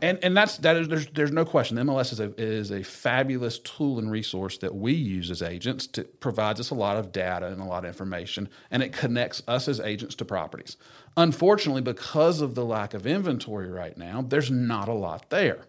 and 0.02 0.18
and 0.22 0.36
that's 0.36 0.58
that 0.58 0.76
is 0.76 0.88
there's 0.88 1.06
there's 1.08 1.32
no 1.32 1.44
question. 1.44 1.76
MLS 1.78 2.12
is 2.12 2.20
a 2.20 2.32
is 2.40 2.70
a 2.70 2.82
fabulous 2.82 3.58
tool 3.58 3.98
and 3.98 4.10
resource 4.10 4.58
that 4.58 4.74
we 4.74 4.92
use 4.92 5.30
as 5.30 5.42
agents 5.42 5.86
to 5.88 6.04
provides 6.04 6.60
us 6.60 6.70
a 6.70 6.74
lot 6.74 6.96
of 6.96 7.12
data 7.12 7.46
and 7.46 7.60
a 7.60 7.64
lot 7.64 7.84
of 7.84 7.88
information, 7.88 8.48
and 8.70 8.82
it 8.82 8.92
connects 8.92 9.42
us 9.48 9.68
as 9.68 9.80
agents 9.80 10.14
to 10.16 10.24
properties. 10.24 10.76
Unfortunately, 11.16 11.82
because 11.82 12.40
of 12.40 12.54
the 12.54 12.64
lack 12.64 12.94
of 12.94 13.06
inventory 13.06 13.68
right 13.68 13.96
now, 13.96 14.22
there's 14.22 14.50
not 14.50 14.88
a 14.88 14.94
lot 14.94 15.30
there. 15.30 15.66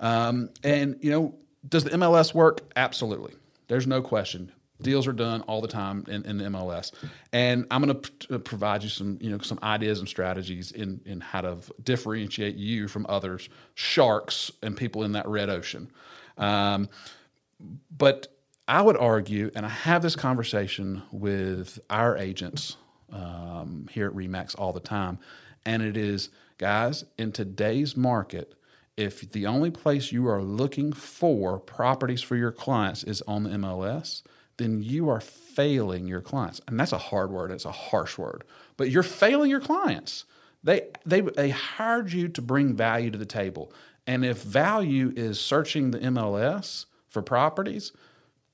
Um, 0.00 0.50
and 0.62 0.96
you 1.00 1.10
know, 1.10 1.34
does 1.68 1.84
the 1.84 1.90
MLS 1.90 2.34
work? 2.34 2.60
Absolutely. 2.76 3.34
There's 3.68 3.86
no 3.86 4.02
question 4.02 4.52
deals 4.80 5.06
are 5.06 5.12
done 5.12 5.42
all 5.42 5.60
the 5.60 5.68
time 5.68 6.04
in, 6.08 6.24
in 6.24 6.38
the 6.38 6.44
MLS. 6.44 6.92
And 7.32 7.66
I'm 7.70 7.82
going 7.82 8.00
to 8.00 8.34
uh, 8.34 8.38
provide 8.38 8.82
you 8.82 8.88
some, 8.88 9.18
you 9.20 9.30
know, 9.30 9.38
some 9.38 9.58
ideas 9.62 9.98
and 9.98 10.08
strategies 10.08 10.72
in, 10.72 11.00
in 11.04 11.20
how 11.20 11.40
to 11.40 11.58
differentiate 11.82 12.56
you 12.56 12.88
from 12.88 13.06
others, 13.08 13.48
sharks 13.74 14.50
and 14.62 14.76
people 14.76 15.02
in 15.02 15.12
that 15.12 15.26
red 15.26 15.50
ocean. 15.50 15.90
Um, 16.36 16.88
but 17.96 18.28
I 18.68 18.82
would 18.82 18.96
argue, 18.96 19.50
and 19.54 19.66
I 19.66 19.70
have 19.70 20.02
this 20.02 20.14
conversation 20.14 21.02
with 21.10 21.78
our 21.90 22.16
agents 22.16 22.76
um, 23.12 23.88
here 23.90 24.06
at 24.06 24.14
Remax 24.14 24.54
all 24.58 24.72
the 24.72 24.80
time, 24.80 25.18
and 25.64 25.82
it 25.82 25.96
is, 25.96 26.28
guys, 26.58 27.04
in 27.16 27.32
today's 27.32 27.96
market, 27.96 28.54
if 28.96 29.32
the 29.32 29.46
only 29.46 29.70
place 29.70 30.12
you 30.12 30.28
are 30.28 30.42
looking 30.42 30.92
for 30.92 31.58
properties 31.58 32.20
for 32.20 32.36
your 32.36 32.52
clients 32.52 33.04
is 33.04 33.22
on 33.28 33.44
the 33.44 33.50
MLS, 33.50 34.22
then 34.58 34.82
you 34.82 35.08
are 35.08 35.20
failing 35.20 36.06
your 36.06 36.20
clients. 36.20 36.60
And 36.68 36.78
that's 36.78 36.92
a 36.92 36.98
hard 36.98 37.30
word, 37.30 37.50
it's 37.50 37.64
a 37.64 37.72
harsh 37.72 38.18
word, 38.18 38.44
but 38.76 38.90
you're 38.90 39.02
failing 39.02 39.50
your 39.50 39.60
clients. 39.60 40.24
They, 40.62 40.88
they, 41.06 41.20
they 41.20 41.50
hired 41.50 42.12
you 42.12 42.28
to 42.28 42.42
bring 42.42 42.74
value 42.74 43.10
to 43.10 43.18
the 43.18 43.26
table. 43.26 43.72
And 44.06 44.24
if 44.24 44.42
value 44.42 45.12
is 45.16 45.40
searching 45.40 45.92
the 45.92 45.98
MLS 45.98 46.86
for 47.08 47.22
properties, 47.22 47.92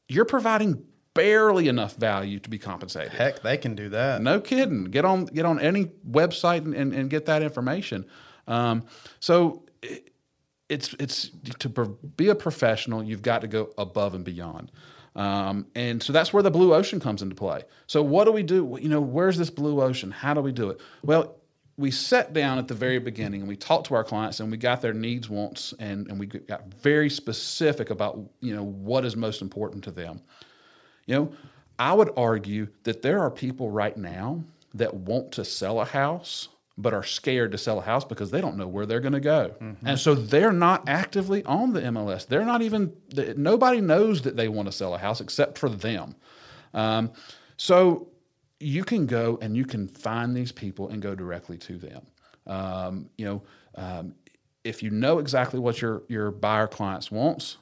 you're 0.09 0.25
providing 0.25 0.85
barely 1.15 1.69
enough 1.69 1.95
value 1.97 2.41
to 2.41 2.51
be 2.51 2.59
compensated. 2.59 3.13
Heck, 3.13 3.43
they 3.43 3.57
can 3.57 3.75
do 3.75 3.89
that. 3.91 4.21
No 4.21 4.41
kidding. 4.41 4.85
Get 4.85 5.05
on 5.05 5.27
get 5.27 5.47
on 5.47 5.61
any 5.61 5.87
website 6.09 6.65
and, 6.65 6.75
and, 6.75 6.93
and 6.93 7.09
get 7.09 7.27
that 7.27 7.43
information. 7.43 8.05
Um, 8.47 8.85
so 9.21 9.63
it, 9.81 10.11
it's 10.69 10.95
it's 10.95 11.31
to 11.61 11.69
be 11.69 12.29
a 12.29 12.35
professional, 12.35 13.03
you've 13.03 13.23
got 13.23 13.41
to 13.43 13.49
go 13.49 13.73
above 13.79 14.15
and 14.15 14.25
beyond. 14.25 14.73
Um, 15.15 15.67
and 15.75 16.03
so 16.03 16.13
that's 16.13 16.33
where 16.33 16.43
the 16.43 16.51
blue 16.51 16.75
ocean 16.75 16.99
comes 17.01 17.23
into 17.23 17.35
play. 17.35 17.63
So 17.87 18.03
what 18.03 18.25
do 18.25 18.33
we 18.33 18.43
do? 18.43 18.79
You 18.81 18.89
know, 18.89 19.01
where's 19.01 19.39
this 19.39 19.51
blue 19.51 19.81
ocean? 19.81 20.11
How 20.11 20.35
do 20.35 20.41
we 20.41 20.53
do 20.53 20.71
it? 20.71 20.81
Well, 21.03 21.37
we 21.77 21.91
sat 21.91 22.33
down 22.33 22.59
at 22.59 22.69
the 22.69 22.75
very 22.75 22.99
beginning 22.99 23.41
and 23.41 23.49
we 23.49 23.57
talked 23.57 23.87
to 23.89 23.95
our 23.95 24.05
clients 24.05 24.41
and 24.41 24.51
we 24.51 24.57
got 24.57 24.81
their 24.81 24.93
needs, 24.93 25.29
wants, 25.29 25.75
and, 25.79 26.09
and 26.09 26.19
we 26.21 26.27
got 26.27 26.73
very 26.75 27.11
specific 27.11 27.91
about, 27.91 28.19
you 28.41 28.55
know, 28.55 28.63
what 28.63 29.05
is 29.05 29.17
most 29.17 29.43
important 29.43 29.85
to 29.85 29.91
them. 29.91 30.21
You 31.07 31.15
know, 31.15 31.33
I 31.79 31.93
would 31.93 32.11
argue 32.17 32.69
that 32.85 33.03
there 33.03 33.21
are 33.21 33.31
people 33.31 33.71
right 33.71 33.97
now 33.97 34.43
that 34.73 34.95
want 34.95 35.33
to 35.33 35.45
sell 35.45 35.81
a 35.81 35.85
house 35.85 36.49
but 36.77 36.93
are 36.93 37.05
scared 37.05 37.53
to 37.53 37.59
sell 37.59 37.79
a 37.79 37.83
house 37.83 38.05
because 38.05 38.31
they 38.31 38.41
don't 38.41 38.57
know 38.57 38.67
where 38.67 38.85
they're 38.85 39.01
going 39.01 39.13
to 39.13 39.21
go. 39.21 39.55
Mm-hmm. 39.61 39.87
And 39.87 39.99
so 39.99 40.15
they're 40.15 40.53
not 40.53 40.89
actively 40.89 41.45
on 41.45 41.73
the 41.73 41.81
MLS. 41.83 42.27
They're 42.27 42.45
not 42.45 42.63
even, 42.63 42.93
nobody 43.37 43.81
knows 43.81 44.23
that 44.23 44.37
they 44.37 44.49
want 44.49 44.67
to 44.67 44.73
sell 44.73 44.95
a 44.95 44.99
house 44.99 45.21
except 45.21 45.57
for 45.57 45.69
them. 45.69 46.17
Um, 46.73 47.13
so 47.57 48.09
you 48.59 48.83
can 48.83 49.07
go 49.07 49.39
and 49.41 49.57
you 49.57 49.65
can 49.65 49.87
find 49.87 50.37
these 50.37 50.51
people 50.51 50.89
and 50.89 51.01
go 51.01 51.15
directly 51.15 51.59
to 51.59 51.79
them. 51.79 52.07
Um, 52.47 53.11
you 53.17 53.25
know, 53.25 53.43
um, 53.77 54.15
if 54.65 54.83
you 54.83 54.91
know 54.91 55.19
exactly 55.19 55.61
what 55.61 55.81
your, 55.81 56.03
your 56.09 56.33
buyer 56.33 56.67
clients 56.67 57.11
wants, 57.11 57.59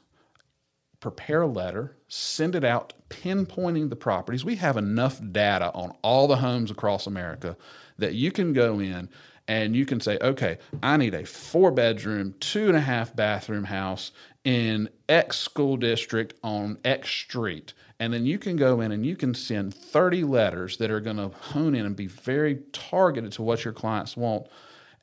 prepare 1.00 1.42
a 1.42 1.46
letter, 1.46 1.96
send 2.08 2.54
it 2.54 2.64
out, 2.64 2.94
pinpointing 3.10 3.90
the 3.90 3.96
properties. 3.96 4.44
We 4.44 4.56
have 4.56 4.76
enough 4.76 5.20
data 5.32 5.70
on 5.74 5.92
all 6.02 6.28
the 6.28 6.36
homes 6.36 6.70
across 6.70 7.06
America 7.06 7.56
that 7.98 8.14
you 8.14 8.30
can 8.30 8.52
go 8.52 8.78
in 8.78 9.08
and 9.48 9.74
you 9.74 9.84
can 9.84 10.00
say, 10.00 10.18
okay, 10.20 10.58
I 10.82 10.96
need 10.96 11.14
a 11.14 11.24
four 11.24 11.70
bedroom, 11.70 12.34
two 12.40 12.68
and 12.68 12.76
a 12.76 12.80
half 12.80 13.14
bathroom 13.14 13.64
house 13.64 14.12
in 14.44 14.88
X 15.08 15.38
school 15.38 15.76
district 15.76 16.34
on 16.42 16.78
X 16.84 17.08
street. 17.10 17.74
And 17.98 18.12
then 18.12 18.26
you 18.26 18.38
can 18.38 18.56
go 18.56 18.80
in 18.80 18.90
and 18.92 19.06
you 19.06 19.14
can 19.14 19.34
send 19.34 19.74
30 19.74 20.24
letters 20.24 20.76
that 20.78 20.90
are 20.90 21.00
going 21.00 21.18
to 21.18 21.28
hone 21.28 21.74
in 21.74 21.86
and 21.86 21.94
be 21.94 22.06
very 22.06 22.60
targeted 22.72 23.32
to 23.32 23.42
what 23.42 23.64
your 23.64 23.72
clients 23.72 24.16
want 24.16 24.46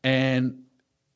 and 0.04 0.64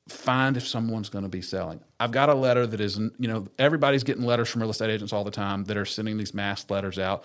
find 0.07 0.57
if 0.57 0.67
someone's 0.67 1.09
going 1.09 1.23
to 1.23 1.29
be 1.29 1.41
selling. 1.41 1.79
I've 1.99 2.11
got 2.11 2.29
a 2.29 2.33
letter 2.33 2.67
that 2.67 2.81
is, 2.81 2.97
you 2.97 3.27
know, 3.27 3.47
everybody's 3.57 4.03
getting 4.03 4.23
letters 4.23 4.49
from 4.49 4.61
real 4.61 4.71
estate 4.71 4.89
agents 4.89 5.13
all 5.13 5.23
the 5.23 5.31
time 5.31 5.65
that 5.65 5.77
are 5.77 5.85
sending 5.85 6.17
these 6.17 6.33
mass 6.33 6.69
letters 6.69 6.99
out 6.99 7.23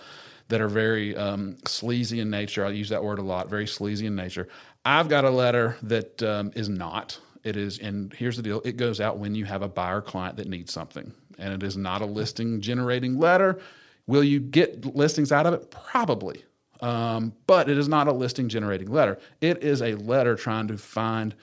that 0.49 0.61
are 0.61 0.67
very 0.67 1.15
um, 1.15 1.57
sleazy 1.65 2.19
in 2.19 2.29
nature. 2.29 2.65
I 2.65 2.69
use 2.71 2.89
that 2.89 3.03
word 3.03 3.19
a 3.19 3.23
lot, 3.23 3.49
very 3.49 3.67
sleazy 3.67 4.05
in 4.07 4.15
nature. 4.15 4.47
I've 4.83 5.07
got 5.07 5.23
a 5.23 5.29
letter 5.29 5.77
that 5.83 6.21
um, 6.21 6.51
is 6.55 6.67
not. 6.67 7.19
It 7.43 7.55
is, 7.55 7.79
and 7.79 8.13
here's 8.13 8.35
the 8.35 8.43
deal: 8.43 8.61
it 8.65 8.75
goes 8.75 8.99
out 8.99 9.17
when 9.17 9.33
you 9.33 9.45
have 9.45 9.61
a 9.61 9.69
buyer 9.69 10.01
client 10.01 10.35
that 10.37 10.47
needs 10.47 10.73
something, 10.73 11.13
and 11.37 11.53
it 11.53 11.63
is 11.63 11.77
not 11.77 12.01
a 12.01 12.05
listing 12.05 12.59
generating 12.59 13.17
letter. 13.17 13.59
Will 14.07 14.23
you 14.23 14.39
get 14.39 14.95
listings 14.95 15.31
out 15.31 15.45
of 15.45 15.53
it? 15.53 15.71
Probably, 15.71 16.43
um, 16.81 17.33
but 17.47 17.69
it 17.69 17.77
is 17.77 17.87
not 17.87 18.07
a 18.07 18.11
listing 18.11 18.49
generating 18.49 18.91
letter. 18.91 19.19
It 19.39 19.63
is 19.63 19.81
a 19.81 19.95
letter 19.95 20.35
trying 20.35 20.67
to 20.67 20.77
find 20.77 21.35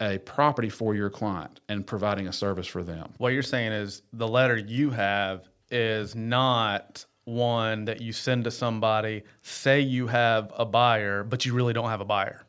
a 0.00 0.18
property 0.18 0.68
for 0.70 0.94
your 0.94 1.10
client 1.10 1.60
and 1.68 1.86
providing 1.86 2.26
a 2.26 2.32
service 2.32 2.66
for 2.66 2.82
them. 2.82 3.12
What 3.18 3.32
you're 3.32 3.42
saying 3.42 3.72
is 3.72 4.02
the 4.12 4.28
letter 4.28 4.56
you 4.56 4.90
have 4.90 5.48
is 5.70 6.14
not 6.14 7.04
one 7.24 7.86
that 7.86 8.00
you 8.00 8.12
send 8.12 8.44
to 8.44 8.50
somebody, 8.50 9.22
say 9.42 9.80
you 9.80 10.08
have 10.08 10.52
a 10.56 10.64
buyer, 10.64 11.24
but 11.24 11.44
you 11.44 11.54
really 11.54 11.72
don't 11.72 11.88
have 11.88 12.00
a 12.00 12.04
buyer. 12.04 12.44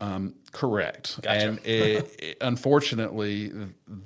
Um, 0.00 0.34
correct. 0.52 1.20
Gotcha. 1.22 1.30
And 1.30 1.58
it, 1.64 2.16
it, 2.18 2.36
unfortunately, 2.40 3.52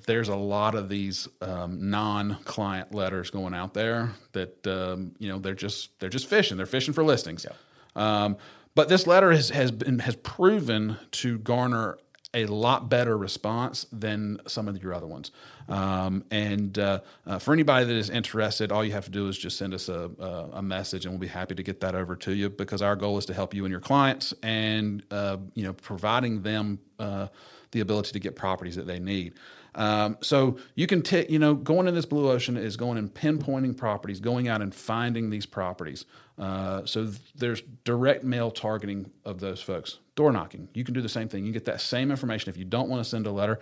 there's 0.06 0.28
a 0.28 0.36
lot 0.36 0.74
of 0.74 0.88
these 0.88 1.28
um, 1.40 1.90
non-client 1.90 2.94
letters 2.94 3.30
going 3.30 3.52
out 3.52 3.74
there 3.74 4.12
that 4.32 4.66
um, 4.66 5.12
you 5.18 5.28
know 5.28 5.38
they're 5.38 5.54
just 5.54 5.98
they're 6.00 6.08
just 6.08 6.28
fishing. 6.28 6.56
They're 6.56 6.66
fishing 6.66 6.94
for 6.94 7.04
listings. 7.04 7.44
Yeah. 7.48 7.56
Um, 7.94 8.38
but 8.74 8.88
this 8.88 9.06
letter 9.06 9.32
has 9.32 9.50
has 9.50 9.70
been 9.70 9.98
has 9.98 10.16
proven 10.16 10.96
to 11.12 11.38
garner 11.38 11.98
a 12.34 12.46
lot 12.46 12.88
better 12.88 13.16
response 13.16 13.86
than 13.92 14.40
some 14.46 14.66
of 14.68 14.82
your 14.82 14.94
other 14.94 15.06
ones. 15.06 15.30
Um, 15.68 16.24
and 16.30 16.78
uh, 16.78 17.00
uh, 17.26 17.38
for 17.38 17.52
anybody 17.52 17.84
that 17.86 17.94
is 17.94 18.10
interested, 18.10 18.72
all 18.72 18.84
you 18.84 18.92
have 18.92 19.04
to 19.04 19.10
do 19.10 19.28
is 19.28 19.36
just 19.36 19.58
send 19.58 19.74
us 19.74 19.88
a, 19.88 20.10
a, 20.18 20.48
a, 20.54 20.62
message, 20.62 21.04
and 21.04 21.12
we'll 21.12 21.20
be 21.20 21.26
happy 21.26 21.54
to 21.54 21.62
get 21.62 21.80
that 21.80 21.94
over 21.94 22.16
to 22.16 22.32
you. 22.32 22.48
Because 22.48 22.82
our 22.82 22.96
goal 22.96 23.18
is 23.18 23.26
to 23.26 23.34
help 23.34 23.54
you 23.54 23.64
and 23.64 23.70
your 23.70 23.80
clients, 23.80 24.32
and 24.42 25.04
uh, 25.10 25.36
you 25.54 25.64
know, 25.64 25.72
providing 25.74 26.42
them 26.42 26.78
uh, 26.98 27.28
the 27.72 27.80
ability 27.80 28.12
to 28.12 28.18
get 28.18 28.34
properties 28.34 28.76
that 28.76 28.86
they 28.86 28.98
need. 28.98 29.34
Um, 29.74 30.18
so 30.20 30.58
you 30.74 30.86
can, 30.86 31.02
t- 31.02 31.26
you 31.28 31.38
know, 31.38 31.54
going 31.54 31.88
in 31.88 31.94
this 31.94 32.04
blue 32.04 32.30
ocean 32.30 32.56
is 32.56 32.76
going 32.76 32.98
and 32.98 33.12
pinpointing 33.12 33.76
properties, 33.76 34.20
going 34.20 34.48
out 34.48 34.60
and 34.60 34.74
finding 34.74 35.30
these 35.30 35.46
properties. 35.46 36.04
Uh, 36.38 36.84
so 36.84 37.06
th- 37.06 37.18
there's 37.34 37.62
direct 37.84 38.24
mail 38.24 38.50
targeting 38.50 39.10
of 39.24 39.40
those 39.40 39.62
folks. 39.62 39.98
Door 40.14 40.32
knocking, 40.32 40.68
you 40.74 40.84
can 40.84 40.92
do 40.92 41.00
the 41.00 41.08
same 41.08 41.28
thing. 41.28 41.46
You 41.46 41.52
get 41.52 41.64
that 41.64 41.80
same 41.80 42.10
information 42.10 42.50
if 42.50 42.58
you 42.58 42.64
don't 42.64 42.88
want 42.88 43.02
to 43.02 43.08
send 43.08 43.26
a 43.26 43.30
letter. 43.30 43.58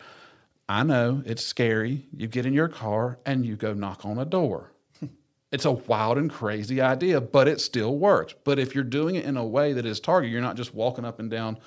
I 0.69 0.83
know 0.83 1.23
it's 1.26 1.45
scary. 1.45 2.07
You 2.17 2.26
get 2.26 2.47
in 2.47 2.52
your 2.52 2.69
car 2.69 3.19
and 3.25 3.45
you 3.47 3.57
go 3.57 3.73
knock 3.73 4.05
on 4.05 4.19
a 4.19 4.25
door. 4.25 4.73
It's 5.52 5.64
a 5.64 5.73
wild 5.73 6.17
and 6.17 6.31
crazy 6.31 6.81
idea, 6.81 7.21
but 7.21 7.49
it 7.49 7.61
still 7.61 7.99
works. 7.99 8.37
But 8.45 8.61
if 8.61 8.73
you're 8.73 8.85
doing 8.85 9.17
it 9.17 9.25
in 9.25 9.37
a 9.37 9.45
way 9.45 9.73
that 9.73 9.85
is 9.85 9.99
targeted, 9.99 10.33
you're 10.33 10.40
not 10.40 10.57
just 10.57 10.73
walking 10.73 11.05
up 11.05 11.19
and 11.19 11.29
down 11.29 11.59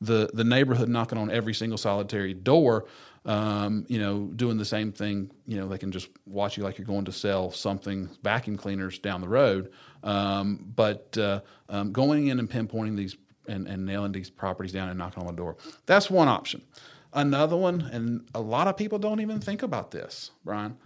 the 0.00 0.30
the 0.32 0.44
neighborhood 0.44 0.88
knocking 0.88 1.18
on 1.18 1.30
every 1.30 1.54
single 1.54 1.78
solitary 1.78 2.34
door 2.34 2.86
um, 3.28 3.84
you 3.88 3.98
know, 3.98 4.24
doing 4.34 4.56
the 4.56 4.64
same 4.64 4.90
thing. 4.90 5.30
You 5.46 5.58
know, 5.58 5.68
they 5.68 5.76
can 5.76 5.92
just 5.92 6.08
watch 6.26 6.56
you 6.56 6.64
like 6.64 6.78
you're 6.78 6.86
going 6.86 7.04
to 7.04 7.12
sell 7.12 7.50
something, 7.50 8.08
vacuum 8.22 8.56
cleaners 8.56 8.98
down 8.98 9.20
the 9.20 9.28
road. 9.28 9.70
Um, 10.02 10.72
but 10.74 11.16
uh, 11.18 11.42
um, 11.68 11.92
going 11.92 12.28
in 12.28 12.38
and 12.38 12.50
pinpointing 12.50 12.96
these 12.96 13.16
and, 13.46 13.66
and, 13.66 13.86
nailing 13.86 14.12
these 14.12 14.28
properties 14.28 14.72
down 14.72 14.88
and 14.88 14.98
knocking 14.98 15.22
on 15.22 15.26
the 15.26 15.32
door. 15.32 15.56
That's 15.86 16.10
one 16.10 16.28
option. 16.28 16.62
Another 17.14 17.56
one, 17.56 17.80
and 17.80 18.28
a 18.34 18.40
lot 18.40 18.68
of 18.68 18.76
people 18.76 18.98
don't 18.98 19.20
even 19.20 19.40
think 19.40 19.62
about 19.62 19.90
this, 19.90 20.32
Brian. 20.44 20.76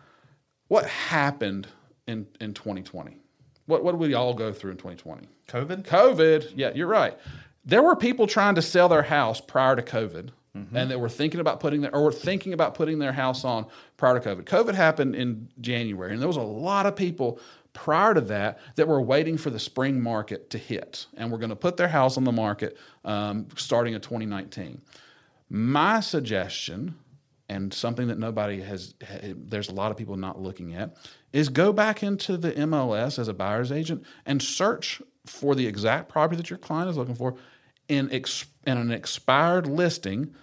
What 0.68 0.86
happened 0.86 1.66
in, 2.06 2.28
in 2.40 2.54
2020? 2.54 3.18
What, 3.66 3.82
what 3.82 3.92
did 3.92 4.00
we 4.00 4.14
all 4.14 4.32
go 4.32 4.52
through 4.52 4.72
in 4.72 4.76
2020? 4.76 5.28
COVID? 5.48 5.84
COVID. 5.84 6.52
Yeah, 6.54 6.70
you're 6.74 6.86
right. 6.86 7.18
There 7.64 7.82
were 7.82 7.96
people 7.96 8.28
trying 8.28 8.54
to 8.54 8.62
sell 8.62 8.88
their 8.88 9.02
house 9.02 9.40
prior 9.40 9.74
to 9.74 9.82
COVID 9.82 10.30
Mm-hmm. 10.56 10.76
and 10.76 10.90
that 10.90 11.00
were 11.00 11.08
thinking 11.08 11.40
about 11.40 11.60
putting 11.60 11.80
their 11.80 11.94
or 11.94 12.04
were 12.04 12.12
thinking 12.12 12.52
about 12.52 12.74
putting 12.74 12.98
their 12.98 13.12
house 13.12 13.42
on 13.42 13.64
prior 13.96 14.20
to 14.20 14.28
COVID. 14.28 14.44
COVID 14.44 14.74
happened 14.74 15.14
in 15.14 15.48
January, 15.62 16.12
and 16.12 16.20
there 16.20 16.28
was 16.28 16.36
a 16.36 16.42
lot 16.42 16.84
of 16.84 16.94
people 16.94 17.40
prior 17.72 18.12
to 18.12 18.20
that 18.20 18.58
that 18.76 18.86
were 18.86 19.00
waiting 19.00 19.38
for 19.38 19.48
the 19.48 19.58
spring 19.58 19.98
market 19.98 20.50
to 20.50 20.58
hit, 20.58 21.06
and 21.16 21.32
were 21.32 21.38
going 21.38 21.48
to 21.48 21.56
put 21.56 21.78
their 21.78 21.88
house 21.88 22.18
on 22.18 22.24
the 22.24 22.32
market 22.32 22.76
um, 23.06 23.48
starting 23.56 23.94
in 23.94 24.00
2019. 24.02 24.82
My 25.48 26.00
suggestion, 26.00 26.96
and 27.48 27.72
something 27.72 28.08
that 28.08 28.18
nobody 28.18 28.60
has, 28.60 28.92
there's 29.22 29.70
a 29.70 29.74
lot 29.74 29.90
of 29.90 29.96
people 29.96 30.16
not 30.16 30.38
looking 30.38 30.74
at, 30.74 30.96
is 31.32 31.48
go 31.48 31.72
back 31.72 32.02
into 32.02 32.36
the 32.36 32.52
MLS 32.52 33.18
as 33.18 33.26
a 33.26 33.32
buyer's 33.32 33.72
agent 33.72 34.04
and 34.26 34.42
search 34.42 35.00
for 35.24 35.54
the 35.54 35.66
exact 35.66 36.10
property 36.10 36.36
that 36.36 36.50
your 36.50 36.58
client 36.58 36.90
is 36.90 36.98
looking 36.98 37.14
for 37.14 37.36
in, 37.88 38.12
ex, 38.12 38.46
in 38.66 38.76
an 38.76 38.90
expired 38.90 39.66
listing 39.66 40.34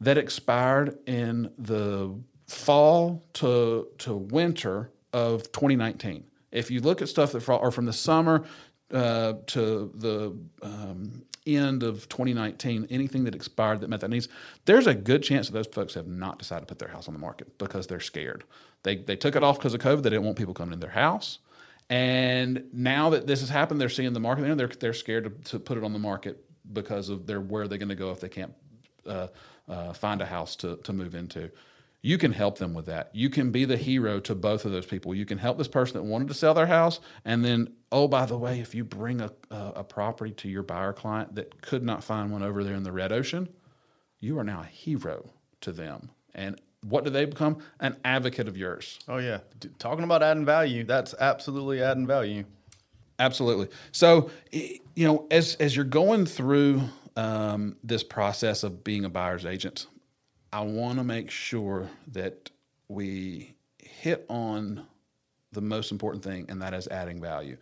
that 0.00 0.18
expired 0.18 0.98
in 1.06 1.50
the 1.58 2.14
fall 2.46 3.24
to 3.34 3.88
to 3.98 4.14
winter 4.14 4.90
of 5.12 5.50
2019. 5.52 6.24
If 6.52 6.70
you 6.70 6.80
look 6.80 7.02
at 7.02 7.08
stuff 7.08 7.32
that 7.32 7.48
or 7.48 7.70
from 7.70 7.86
the 7.86 7.92
summer 7.92 8.44
uh, 8.92 9.34
to 9.48 9.90
the 9.94 10.36
um, 10.62 11.22
end 11.46 11.82
of 11.82 12.08
2019, 12.08 12.86
anything 12.90 13.24
that 13.24 13.34
expired 13.34 13.80
that 13.80 13.88
met 13.88 14.00
that 14.00 14.10
needs, 14.10 14.28
there's 14.64 14.86
a 14.86 14.94
good 14.94 15.22
chance 15.22 15.48
that 15.48 15.54
those 15.54 15.66
folks 15.66 15.94
have 15.94 16.06
not 16.06 16.38
decided 16.38 16.62
to 16.62 16.66
put 16.66 16.78
their 16.78 16.88
house 16.88 17.08
on 17.08 17.14
the 17.14 17.20
market 17.20 17.58
because 17.58 17.86
they're 17.86 18.00
scared. 18.00 18.44
They 18.82 18.96
they 18.96 19.16
took 19.16 19.36
it 19.36 19.42
off 19.42 19.58
because 19.58 19.74
of 19.74 19.80
COVID. 19.80 20.02
They 20.02 20.10
didn't 20.10 20.24
want 20.24 20.36
people 20.36 20.54
coming 20.54 20.74
in 20.74 20.80
their 20.80 20.90
house. 20.90 21.38
And 21.88 22.64
now 22.72 23.10
that 23.10 23.28
this 23.28 23.40
has 23.40 23.48
happened, 23.48 23.80
they're 23.80 23.88
seeing 23.88 24.12
the 24.12 24.20
market. 24.20 24.56
They're 24.56 24.68
they're 24.68 24.92
scared 24.92 25.24
to, 25.24 25.50
to 25.50 25.58
put 25.58 25.78
it 25.78 25.84
on 25.84 25.92
the 25.92 25.98
market 25.98 26.44
because 26.72 27.08
of 27.08 27.26
their 27.26 27.40
where 27.40 27.68
they're 27.68 27.78
going 27.78 27.88
to 27.88 27.94
go 27.94 28.10
if 28.10 28.20
they 28.20 28.28
can't 28.28 28.52
uh, 29.06 29.28
uh, 29.68 29.92
find 29.92 30.20
a 30.20 30.26
house 30.26 30.56
to, 30.56 30.76
to 30.76 30.92
move 30.92 31.14
into. 31.14 31.50
You 32.02 32.18
can 32.18 32.32
help 32.32 32.58
them 32.58 32.72
with 32.72 32.86
that. 32.86 33.10
You 33.12 33.30
can 33.30 33.50
be 33.50 33.64
the 33.64 33.76
hero 33.76 34.20
to 34.20 34.34
both 34.34 34.64
of 34.64 34.70
those 34.70 34.86
people. 34.86 35.14
You 35.14 35.26
can 35.26 35.38
help 35.38 35.58
this 35.58 35.66
person 35.66 35.94
that 35.94 36.04
wanted 36.04 36.28
to 36.28 36.34
sell 36.34 36.54
their 36.54 36.66
house, 36.66 37.00
and 37.24 37.44
then 37.44 37.72
oh 37.90 38.06
by 38.06 38.26
the 38.26 38.38
way, 38.38 38.60
if 38.60 38.74
you 38.74 38.84
bring 38.84 39.20
a, 39.20 39.32
a, 39.50 39.72
a 39.76 39.84
property 39.84 40.32
to 40.32 40.48
your 40.48 40.62
buyer 40.62 40.92
client 40.92 41.34
that 41.34 41.62
could 41.62 41.82
not 41.82 42.04
find 42.04 42.30
one 42.30 42.42
over 42.42 42.62
there 42.62 42.74
in 42.74 42.84
the 42.84 42.92
red 42.92 43.12
ocean, 43.12 43.48
you 44.20 44.38
are 44.38 44.44
now 44.44 44.60
a 44.60 44.66
hero 44.66 45.30
to 45.62 45.72
them. 45.72 46.10
And 46.34 46.60
what 46.82 47.02
do 47.02 47.10
they 47.10 47.24
become? 47.24 47.58
An 47.80 47.96
advocate 48.04 48.46
of 48.46 48.56
yours. 48.56 49.00
Oh 49.08 49.18
yeah, 49.18 49.40
talking 49.78 50.04
about 50.04 50.22
adding 50.22 50.44
value, 50.44 50.84
that's 50.84 51.14
absolutely 51.18 51.82
adding 51.82 52.06
value. 52.06 52.44
Absolutely. 53.18 53.68
So, 53.92 54.30
you 54.52 55.06
know, 55.06 55.26
as 55.30 55.54
as 55.56 55.74
you're 55.74 55.84
going 55.84 56.26
through 56.26 56.82
um, 57.16 57.76
this 57.82 58.02
process 58.02 58.62
of 58.62 58.84
being 58.84 59.04
a 59.04 59.08
buyer's 59.08 59.44
agent, 59.44 59.86
I 60.52 60.60
want 60.60 60.98
to 60.98 61.04
make 61.04 61.30
sure 61.30 61.90
that 62.12 62.50
we 62.88 63.54
hit 63.78 64.26
on 64.28 64.86
the 65.52 65.60
most 65.60 65.90
important 65.90 66.22
thing, 66.22 66.46
and 66.48 66.62
that 66.62 66.74
is 66.74 66.86
adding 66.88 67.20
value. 67.20 67.56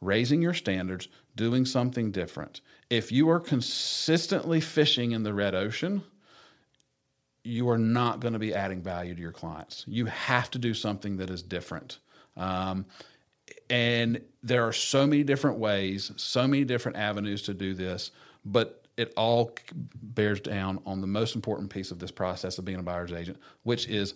Raising 0.00 0.42
your 0.42 0.54
standards, 0.54 1.08
doing 1.34 1.64
something 1.64 2.10
different. 2.10 2.60
If 2.90 3.10
you 3.10 3.28
are 3.30 3.40
consistently 3.40 4.60
fishing 4.60 5.12
in 5.12 5.22
the 5.22 5.34
red 5.34 5.54
ocean, 5.54 6.02
you 7.42 7.68
are 7.68 7.78
not 7.78 8.20
going 8.20 8.32
to 8.34 8.38
be 8.38 8.54
adding 8.54 8.82
value 8.82 9.14
to 9.14 9.20
your 9.20 9.32
clients. 9.32 9.84
You 9.86 10.06
have 10.06 10.50
to 10.52 10.58
do 10.58 10.74
something 10.74 11.16
that 11.16 11.30
is 11.30 11.42
different. 11.42 11.98
Um, 12.36 12.86
And 13.68 14.22
there 14.42 14.62
are 14.62 14.72
so 14.72 15.06
many 15.06 15.22
different 15.24 15.58
ways, 15.58 16.12
so 16.16 16.46
many 16.46 16.64
different 16.64 16.96
avenues 16.96 17.42
to 17.42 17.54
do 17.54 17.74
this, 17.74 18.10
but 18.44 18.83
it 18.96 19.12
all 19.16 19.52
bears 20.02 20.40
down 20.40 20.80
on 20.86 21.00
the 21.00 21.06
most 21.06 21.34
important 21.34 21.70
piece 21.70 21.90
of 21.90 21.98
this 21.98 22.10
process 22.10 22.58
of 22.58 22.64
being 22.64 22.78
a 22.78 22.82
buyer's 22.82 23.12
agent, 23.12 23.38
which 23.62 23.88
is 23.88 24.14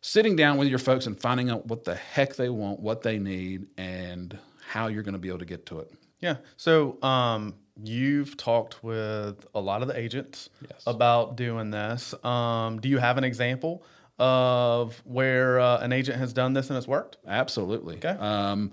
sitting 0.00 0.36
down 0.36 0.56
with 0.58 0.68
your 0.68 0.78
folks 0.78 1.06
and 1.06 1.18
finding 1.20 1.50
out 1.50 1.66
what 1.66 1.84
the 1.84 1.94
heck 1.94 2.36
they 2.36 2.48
want, 2.48 2.80
what 2.80 3.02
they 3.02 3.18
need, 3.18 3.66
and 3.76 4.38
how 4.70 4.86
you're 4.86 5.02
going 5.02 5.12
to 5.14 5.18
be 5.18 5.28
able 5.28 5.38
to 5.38 5.44
get 5.44 5.66
to 5.66 5.78
it. 5.80 5.92
Yeah. 6.20 6.36
So 6.56 7.02
um, 7.02 7.54
you've 7.82 8.36
talked 8.36 8.82
with 8.82 9.46
a 9.54 9.60
lot 9.60 9.82
of 9.82 9.88
the 9.88 9.98
agents 9.98 10.48
Yes. 10.70 10.82
about 10.86 11.36
doing 11.36 11.70
this. 11.70 12.14
Um, 12.24 12.80
do 12.80 12.88
you 12.88 12.98
have 12.98 13.18
an 13.18 13.24
example 13.24 13.82
of 14.18 15.02
where 15.04 15.58
uh, 15.60 15.78
an 15.80 15.92
agent 15.92 16.18
has 16.18 16.32
done 16.32 16.52
this 16.54 16.70
and 16.70 16.76
it's 16.78 16.86
worked? 16.88 17.18
Absolutely. 17.26 17.96
Okay. 17.96 18.08
Um, 18.18 18.72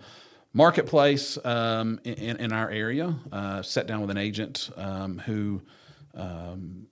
marketplace 0.54 1.38
um, 1.46 2.00
in, 2.04 2.38
in 2.38 2.52
our 2.54 2.70
area. 2.70 3.16
Uh, 3.32 3.62
sat 3.62 3.88
down 3.88 4.02
with 4.02 4.10
an 4.10 4.18
agent 4.18 4.70
um, 4.76 5.20
who 5.20 5.62
um, 6.16 6.88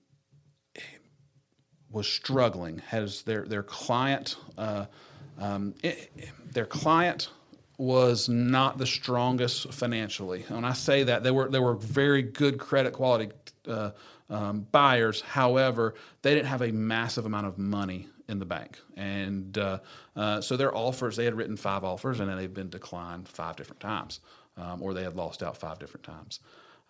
was 1.92 2.08
struggling. 2.08 2.80
Has 2.80 3.24
their 3.24 3.46
their 3.46 3.64
client 3.64 4.38
uh, 4.58 4.86
um, 5.40 5.74
it- 5.84 6.12
their 6.54 6.66
client 6.66 7.30
was 7.78 8.28
not 8.28 8.78
the 8.78 8.86
strongest 8.86 9.72
financially. 9.72 10.44
When 10.50 10.66
I 10.66 10.74
say 10.74 11.04
that, 11.04 11.24
they 11.24 11.32
were 11.32 11.50
they 11.50 11.60
were 11.60 11.76
very 11.76 12.22
good 12.22 12.58
credit 12.60 12.94
quality 12.94 13.32
uh, 13.68 13.92
um, 14.30 14.68
buyers. 14.72 15.22
However, 15.22 15.96
they 16.22 16.34
didn't 16.34 16.48
have 16.48 16.62
a 16.62 16.72
massive 16.72 17.26
amount 17.26 17.48
of 17.48 17.58
money 17.58 18.08
in 18.30 18.40
the 18.40 18.46
bank, 18.46 18.80
and 18.96 19.58
uh, 19.58 19.80
uh, 20.16 20.40
so 20.40 20.56
their 20.56 20.76
offers 20.76 21.16
they 21.18 21.26
had 21.26 21.36
written 21.36 21.58
five 21.58 21.84
offers, 21.84 22.20
and 22.20 22.30
they've 22.40 22.54
been 22.54 22.70
declined 22.70 23.28
five 23.28 23.56
different 23.58 23.80
times, 23.82 24.22
um, 24.56 24.82
or 24.82 24.94
they 24.94 25.04
had 25.04 25.16
lost 25.16 25.44
out 25.44 25.58
five 25.58 25.80
different 25.80 26.04
times. 26.06 26.40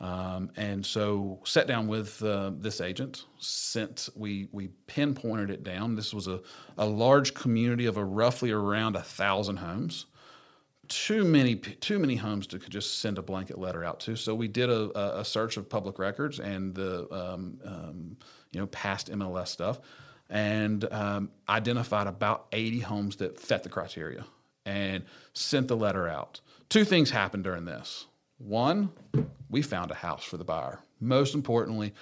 Um, 0.01 0.51
and 0.55 0.85
so 0.85 1.39
sat 1.43 1.67
down 1.67 1.87
with 1.87 2.23
uh, 2.23 2.51
this 2.57 2.79
agent. 2.79 3.25
Sent 3.39 4.09
we 4.15 4.47
we 4.51 4.69
pinpointed 4.87 5.49
it 5.49 5.63
down. 5.63 5.95
This 5.95 6.13
was 6.13 6.27
a, 6.27 6.39
a 6.77 6.85
large 6.85 7.33
community 7.33 7.85
of 7.85 7.97
a 7.97 8.05
roughly 8.05 8.51
around 8.51 8.95
a 8.95 9.01
thousand 9.01 9.57
homes. 9.57 10.05
Too 10.87 11.25
many 11.25 11.55
too 11.55 11.99
many 11.99 12.15
homes 12.15 12.47
to 12.47 12.59
just 12.59 12.99
send 12.99 13.17
a 13.17 13.21
blanket 13.21 13.59
letter 13.59 13.83
out 13.83 13.99
to. 14.01 14.15
So 14.15 14.33
we 14.33 14.47
did 14.47 14.69
a- 14.69 15.19
a 15.19 15.25
search 15.25 15.57
of 15.57 15.69
public 15.69 15.99
records 15.99 16.39
and 16.39 16.73
the 16.73 17.01
um, 17.13 17.59
um, 17.65 18.17
you 18.51 18.59
know 18.59 18.67
past 18.67 19.11
MLS 19.11 19.49
stuff, 19.49 19.79
and 20.29 20.85
um, 20.91 21.31
identified 21.47 22.07
about 22.07 22.47
eighty 22.51 22.79
homes 22.79 23.17
that 23.17 23.39
fit 23.39 23.63
the 23.63 23.69
criteria, 23.69 24.25
and 24.65 25.03
sent 25.33 25.67
the 25.67 25.77
letter 25.77 26.07
out. 26.07 26.41
Two 26.69 26.85
things 26.85 27.09
happened 27.09 27.43
during 27.43 27.65
this. 27.65 28.05
One, 28.37 28.91
we 29.49 29.61
found 29.61 29.91
a 29.91 29.95
house 29.95 30.23
for 30.23 30.37
the 30.37 30.43
buyer. 30.43 30.79
Most 30.99 31.33
importantly, 31.33 31.93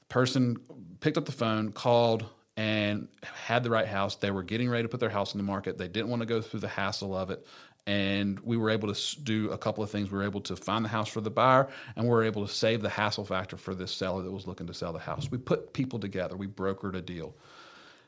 the 0.00 0.06
person 0.06 0.58
picked 1.00 1.16
up 1.16 1.24
the 1.24 1.32
phone, 1.32 1.72
called, 1.72 2.26
and 2.56 3.08
had 3.22 3.64
the 3.64 3.70
right 3.70 3.88
house. 3.88 4.16
They 4.16 4.30
were 4.30 4.42
getting 4.42 4.68
ready 4.68 4.82
to 4.82 4.88
put 4.88 5.00
their 5.00 5.10
house 5.10 5.32
in 5.34 5.38
the 5.38 5.44
market. 5.44 5.78
They 5.78 5.88
didn't 5.88 6.08
want 6.08 6.20
to 6.20 6.26
go 6.26 6.42
through 6.42 6.60
the 6.60 6.68
hassle 6.68 7.16
of 7.16 7.30
it. 7.30 7.46
And 7.86 8.38
we 8.40 8.56
were 8.56 8.70
able 8.70 8.94
to 8.94 9.20
do 9.22 9.50
a 9.50 9.58
couple 9.58 9.82
of 9.82 9.90
things. 9.90 10.10
We 10.10 10.18
were 10.18 10.24
able 10.24 10.40
to 10.42 10.54
find 10.54 10.84
the 10.84 10.88
house 10.88 11.08
for 11.08 11.20
the 11.20 11.30
buyer, 11.30 11.68
and 11.96 12.04
we 12.04 12.10
were 12.10 12.22
able 12.22 12.46
to 12.46 12.52
save 12.52 12.80
the 12.80 12.88
hassle 12.88 13.24
factor 13.24 13.56
for 13.56 13.74
this 13.74 13.90
seller 13.90 14.22
that 14.22 14.30
was 14.30 14.46
looking 14.46 14.68
to 14.68 14.74
sell 14.74 14.92
the 14.92 15.00
house. 15.00 15.30
We 15.30 15.38
put 15.38 15.72
people 15.72 15.98
together. 15.98 16.36
We 16.36 16.46
brokered 16.46 16.94
a 16.94 17.02
deal. 17.02 17.34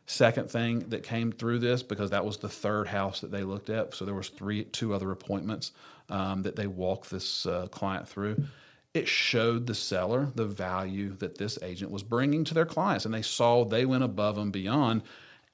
Second 0.07 0.51
thing 0.51 0.81
that 0.91 1.03
came 1.03 1.33
through 1.33 1.61
this 1.61 1.83
because 1.83 2.11
that 2.11 2.25
was 2.25 2.37
the 2.37 2.49
third 2.49 2.87
house 2.89 3.21
that 3.21 3.31
they 3.31 3.43
looked 3.43 3.71
at. 3.71 3.95
So 3.95 4.05
there 4.05 4.15
was 4.15 4.29
three, 4.29 4.65
two 4.65 4.93
other 4.93 5.11
appointments 5.11 5.73
um, 6.11 6.43
that 6.43 6.57
they 6.57 6.67
walked 6.67 7.11
this 7.11 7.47
uh, 7.47 7.69
client 7.69 8.07
through. 8.07 8.45
It 8.93 9.09
showed 9.09 9.67
the 9.67 9.75
seller 9.75 10.31
the 10.35 10.45
value 10.45 11.17
that 11.17 11.39
this 11.39 11.59
agent 11.63 11.91
was 11.91 12.03
bringing 12.03 12.45
to 12.45 12.55
their 12.55 12.67
clients, 12.67 13.05
and 13.07 13.15
they 13.15 13.23
saw 13.23 13.65
they 13.65 13.87
went 13.87 14.05
above 14.05 14.39
and 14.39 14.53
beyond. 14.53 15.03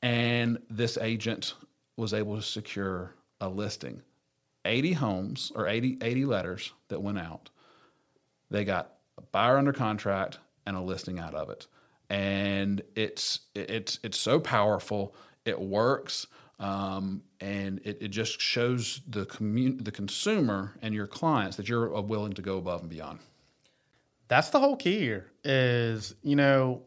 And 0.02 0.58
this 0.68 0.98
agent 0.98 1.54
was 1.96 2.12
able 2.12 2.36
to 2.36 2.42
secure 2.42 3.14
a 3.40 3.48
listing, 3.48 4.02
eighty 4.64 4.92
homes 4.92 5.52
or 5.54 5.66
80, 5.66 5.98
80 6.02 6.24
letters 6.24 6.72
that 6.88 7.02
went 7.02 7.18
out. 7.18 7.50
They 8.50 8.64
got 8.64 8.94
a 9.16 9.22
buyer 9.22 9.58
under 9.58 9.72
contract 9.72 10.38
and 10.66 10.76
a 10.76 10.80
listing 10.80 11.18
out 11.18 11.34
of 11.34 11.50
it. 11.50 11.66
And 12.08 12.82
it's 12.96 13.40
it's 13.54 14.00
it's 14.02 14.18
so 14.18 14.40
powerful. 14.40 15.14
It 15.44 15.60
works 15.60 16.26
um, 16.60 17.22
and 17.40 17.80
it, 17.84 17.98
it 18.02 18.08
just 18.08 18.40
shows 18.40 19.00
the 19.08 19.24
commun- 19.24 19.82
the 19.82 19.90
consumer 19.90 20.74
and 20.82 20.94
your 20.94 21.06
clients 21.06 21.56
that 21.56 21.68
you're 21.68 21.96
uh, 21.96 22.02
willing 22.02 22.34
to 22.34 22.42
go 22.42 22.58
above 22.58 22.82
and 22.82 22.90
beyond. 22.90 23.20
That's 24.28 24.50
the 24.50 24.60
whole 24.60 24.76
key 24.76 24.98
here 24.98 25.32
is, 25.42 26.14
you 26.22 26.36
know, 26.36 26.82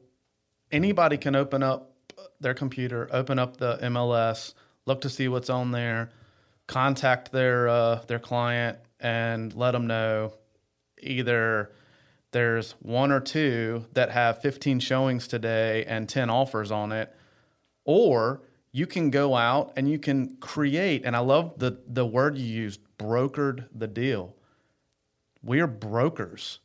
anybody 0.71 1.17
can 1.17 1.35
open 1.35 1.63
up 1.63 1.91
their 2.39 2.53
computer, 2.53 3.09
open 3.11 3.39
up 3.39 3.57
the 3.57 3.77
MLS, 3.81 4.53
look 4.85 5.01
to 5.01 5.09
see 5.09 5.27
what's 5.27 5.49
on 5.49 5.71
there, 5.71 6.11
contact 6.67 7.31
their 7.31 7.67
uh, 7.67 8.01
their 8.07 8.19
client 8.19 8.77
and 8.99 9.53
let 9.53 9.71
them 9.71 9.87
know 9.87 10.33
either 11.01 11.71
there's 12.31 12.71
one 12.79 13.11
or 13.11 13.19
two 13.19 13.85
that 13.93 14.09
have 14.11 14.41
15 14.41 14.79
showings 14.79 15.27
today 15.27 15.85
and 15.85 16.09
10 16.09 16.29
offers 16.29 16.71
on 16.71 16.91
it 16.91 17.13
or 17.85 18.41
you 18.71 18.87
can 18.87 19.09
go 19.09 19.35
out 19.35 19.73
and 19.75 19.89
you 19.89 19.99
can 19.99 20.37
create 20.37 21.03
and 21.05 21.15
I 21.15 21.19
love 21.19 21.53
the 21.57 21.79
the 21.87 22.05
word 22.05 22.37
you 22.37 22.45
used 22.45 22.79
brokered 22.97 23.67
the 23.73 23.87
deal. 23.87 24.35
We're 25.43 25.67
brokers. 25.67 26.59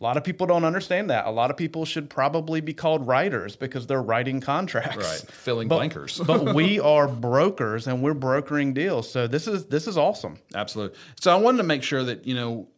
A 0.00 0.04
lot 0.04 0.16
of 0.16 0.24
people 0.24 0.46
don't 0.46 0.64
understand 0.64 1.08
that. 1.10 1.24
A 1.26 1.30
lot 1.30 1.50
of 1.50 1.56
people 1.56 1.84
should 1.84 2.10
probably 2.10 2.60
be 2.60 2.74
called 2.74 3.06
writers 3.06 3.56
because 3.56 3.86
they're 3.86 4.02
writing 4.02 4.40
contracts. 4.40 4.96
Right, 4.96 5.32
filling 5.32 5.68
But- 5.68 5.78
blankers. 5.90 6.24
but 6.26 6.54
we 6.60 6.80
are 6.80 7.06
brokers 7.08 7.86
and 7.86 8.02
we're 8.02 8.12
brokering 8.14 8.74
deals. 8.74 9.10
So 9.10 9.26
this 9.26 9.46
is 9.46 9.66
this 9.66 9.86
is 9.86 9.96
awesome. 9.96 10.38
Absolutely. 10.54 10.98
So 11.20 11.32
I 11.32 11.36
wanted 11.40 11.58
to 11.58 11.64
make 11.64 11.82
sure 11.82 12.02
that 12.04 12.26
you 12.26 12.34
know, 12.34 12.68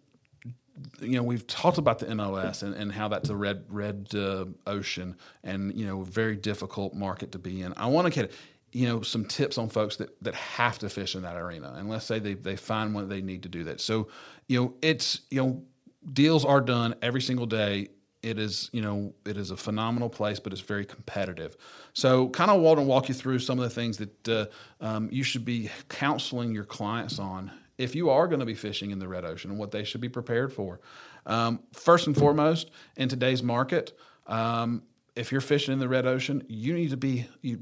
you 1.01 1.13
know, 1.17 1.23
we've 1.23 1.47
talked 1.47 1.79
about 1.79 1.99
the 2.01 2.07
MLS 2.07 2.63
and, 2.63 2.75
and 2.75 2.93
how 2.93 3.09
that's 3.09 3.31
a 3.31 3.37
red 3.37 3.65
red 3.71 4.09
uh, 4.15 4.45
ocean 4.67 5.17
and 5.43 5.75
you 5.75 5.87
know 5.87 6.03
very 6.03 6.37
difficult 6.37 6.95
market 6.95 7.33
to 7.33 7.39
be 7.39 7.63
in. 7.63 7.73
I 7.79 7.87
want 7.87 8.07
to 8.07 8.13
get 8.13 8.31
you 8.73 8.87
know 8.87 9.01
some 9.01 9.25
tips 9.25 9.57
on 9.57 9.71
folks 9.71 9.97
that 9.97 10.23
that 10.23 10.35
have 10.35 10.79
to 10.81 10.91
fish 10.91 11.15
in 11.15 11.23
that 11.23 11.37
arena, 11.37 11.73
and 11.79 11.89
let's 11.89 12.05
say 12.05 12.19
they 12.19 12.35
they 12.35 12.57
find 12.57 12.95
what 12.95 13.09
they 13.09 13.23
need 13.23 13.43
to 13.45 13.49
do 13.49 13.65
that. 13.65 13.81
So 13.81 14.09
you 14.49 14.61
know, 14.61 14.75
it's 14.83 15.23
you 15.31 15.43
know, 15.43 15.63
deals 16.11 16.45
are 16.45 16.61
done 16.61 16.95
every 17.03 17.21
single 17.21 17.47
day. 17.47 17.89
It 18.23 18.39
is 18.39 18.71
you 18.73 18.81
know 18.81 19.15
it 19.25 19.37
is 19.37 19.51
a 19.51 19.57
phenomenal 19.57 20.09
place 20.09 20.41
but 20.41 20.53
it's 20.53 20.63
very 20.63 20.85
competitive. 20.85 21.57
So 21.93 22.29
kind 22.31 22.51
of 22.51 22.61
want 22.61 22.79
to 22.79 22.83
walk 22.83 23.09
you 23.09 23.15
through 23.15 23.39
some 23.41 23.59
of 23.59 23.65
the 23.65 23.71
things 23.71 23.99
that 23.99 24.29
uh, 24.29 24.47
um, 24.81 25.09
you 25.13 25.23
should 25.23 25.45
be 25.45 25.71
counseling 25.89 26.55
your 26.55 26.65
clients 26.65 27.19
on 27.19 27.53
if 27.79 27.95
you 27.95 28.11
are 28.11 28.27
going 28.27 28.41
to 28.41 28.47
be 28.47 28.55
fishing 28.55 28.91
in 28.91 28.99
the 28.99 29.07
red 29.07 29.25
ocean 29.25 29.51
and 29.51 29.61
what 29.61 29.71
they 29.71 29.85
should 29.85 30.01
be 30.01 30.09
prepared 30.09 30.53
for. 30.53 30.81
Um, 31.27 31.61
first 31.73 32.07
and 32.07 32.17
foremost 32.17 32.71
in 32.97 33.09
today's 33.09 33.43
market 33.43 33.97
um, 34.27 34.83
if 35.15 35.31
you're 35.31 35.41
fishing 35.41 35.73
in 35.73 35.79
the 35.79 35.89
red 35.89 36.07
ocean 36.07 36.43
you 36.49 36.75
need 36.75 36.91
to 36.91 36.97
be 36.97 37.29
you, 37.43 37.61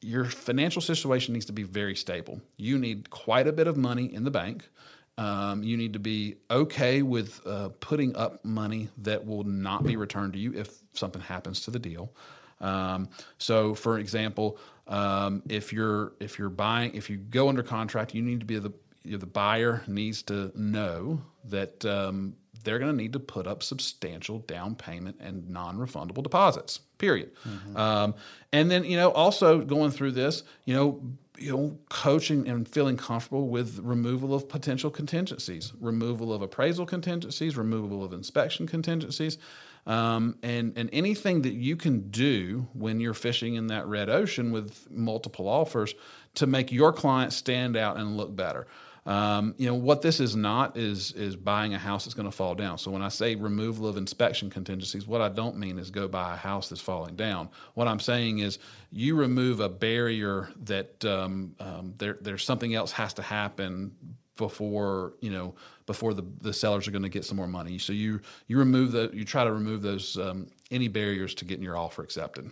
your 0.00 0.24
financial 0.24 0.80
situation 0.80 1.34
needs 1.34 1.46
to 1.46 1.52
be 1.52 1.62
very 1.62 1.94
stable. 1.94 2.40
You 2.56 2.78
need 2.78 3.10
quite 3.10 3.46
a 3.46 3.52
bit 3.52 3.66
of 3.66 3.76
money 3.76 4.12
in 4.12 4.24
the 4.24 4.30
bank 4.30 4.68
um, 5.18 5.62
you 5.62 5.76
need 5.76 5.92
to 5.92 5.98
be 5.98 6.36
okay 6.50 7.02
with 7.02 7.40
uh, 7.46 7.70
putting 7.80 8.16
up 8.16 8.44
money 8.44 8.88
that 8.98 9.26
will 9.26 9.44
not 9.44 9.84
be 9.84 9.96
returned 9.96 10.32
to 10.32 10.38
you 10.38 10.54
if 10.54 10.70
something 10.94 11.20
happens 11.20 11.60
to 11.62 11.70
the 11.70 11.78
deal. 11.78 12.12
Um, 12.60 13.08
so, 13.38 13.74
for 13.74 13.98
example, 13.98 14.58
um, 14.86 15.42
if 15.48 15.72
you're 15.72 16.12
if 16.20 16.38
you're 16.38 16.50
buying 16.50 16.94
if 16.94 17.08
you 17.08 17.16
go 17.16 17.48
under 17.48 17.62
contract, 17.62 18.14
you 18.14 18.22
need 18.22 18.40
to 18.40 18.46
be 18.46 18.58
the 18.58 18.72
you 19.04 19.12
know, 19.12 19.18
the 19.18 19.26
buyer 19.26 19.82
needs 19.86 20.22
to 20.24 20.52
know 20.54 21.22
that 21.44 21.84
um, 21.84 22.36
they're 22.64 22.78
going 22.78 22.90
to 22.90 22.96
need 22.96 23.12
to 23.14 23.20
put 23.20 23.46
up 23.46 23.62
substantial 23.62 24.40
down 24.40 24.74
payment 24.74 25.16
and 25.20 25.48
non-refundable 25.48 26.22
deposits. 26.22 26.80
Period. 26.98 27.30
Um, 27.76 28.14
and 28.52 28.70
then 28.70 28.84
you 28.84 28.96
know 28.96 29.10
also 29.10 29.60
going 29.60 29.90
through 29.90 30.12
this, 30.12 30.42
you 30.66 30.74
know 30.74 31.00
you 31.40 31.50
know, 31.50 31.78
coaching 31.88 32.46
and 32.46 32.68
feeling 32.68 32.98
comfortable 32.98 33.48
with 33.48 33.78
removal 33.78 34.34
of 34.34 34.46
potential 34.48 34.90
contingencies, 34.90 35.72
removal 35.80 36.34
of 36.34 36.42
appraisal 36.42 36.84
contingencies, 36.84 37.56
removal 37.56 38.04
of 38.04 38.12
inspection 38.12 38.66
contingencies, 38.66 39.38
um, 39.86 40.36
and 40.42 40.76
and 40.76 40.90
anything 40.92 41.40
that 41.42 41.54
you 41.54 41.76
can 41.76 42.10
do 42.10 42.68
when 42.74 43.00
you're 43.00 43.14
fishing 43.14 43.54
in 43.54 43.68
that 43.68 43.86
red 43.86 44.10
ocean 44.10 44.52
with 44.52 44.86
multiple 44.90 45.48
offers 45.48 45.94
to 46.34 46.46
make 46.46 46.70
your 46.70 46.92
client 46.92 47.32
stand 47.32 47.74
out 47.74 47.96
and 47.96 48.18
look 48.18 48.36
better. 48.36 48.66
Um, 49.06 49.54
you 49.56 49.66
know 49.66 49.74
what 49.74 50.02
this 50.02 50.20
is 50.20 50.36
not 50.36 50.76
is 50.76 51.12
is 51.12 51.34
buying 51.34 51.74
a 51.74 51.78
house 51.78 52.04
that's 52.04 52.14
going 52.14 52.30
to 52.30 52.36
fall 52.36 52.54
down. 52.54 52.76
So 52.78 52.90
when 52.90 53.02
I 53.02 53.08
say 53.08 53.34
removal 53.34 53.86
of 53.88 53.96
inspection 53.96 54.50
contingencies, 54.50 55.06
what 55.06 55.22
I 55.22 55.28
don't 55.28 55.56
mean 55.56 55.78
is 55.78 55.90
go 55.90 56.06
buy 56.06 56.34
a 56.34 56.36
house 56.36 56.68
that's 56.68 56.82
falling 56.82 57.16
down. 57.16 57.48
What 57.74 57.88
I'm 57.88 58.00
saying 58.00 58.40
is 58.40 58.58
you 58.92 59.16
remove 59.16 59.60
a 59.60 59.68
barrier 59.68 60.50
that 60.64 61.02
um, 61.04 61.54
um, 61.60 61.94
there 61.96 62.18
there's 62.20 62.44
something 62.44 62.74
else 62.74 62.92
has 62.92 63.14
to 63.14 63.22
happen 63.22 63.92
before 64.36 65.14
you 65.20 65.30
know 65.30 65.54
before 65.86 66.14
the, 66.14 66.24
the 66.40 66.52
sellers 66.52 66.86
are 66.86 66.90
going 66.90 67.02
to 67.02 67.08
get 67.08 67.24
some 67.24 67.38
more 67.38 67.48
money. 67.48 67.78
So 67.78 67.94
you 67.94 68.20
you 68.48 68.58
remove 68.58 68.92
the 68.92 69.10
you 69.14 69.24
try 69.24 69.44
to 69.44 69.52
remove 69.52 69.80
those 69.80 70.18
um, 70.18 70.48
any 70.70 70.88
barriers 70.88 71.34
to 71.36 71.46
getting 71.46 71.64
your 71.64 71.76
offer 71.76 72.02
accepted. 72.02 72.50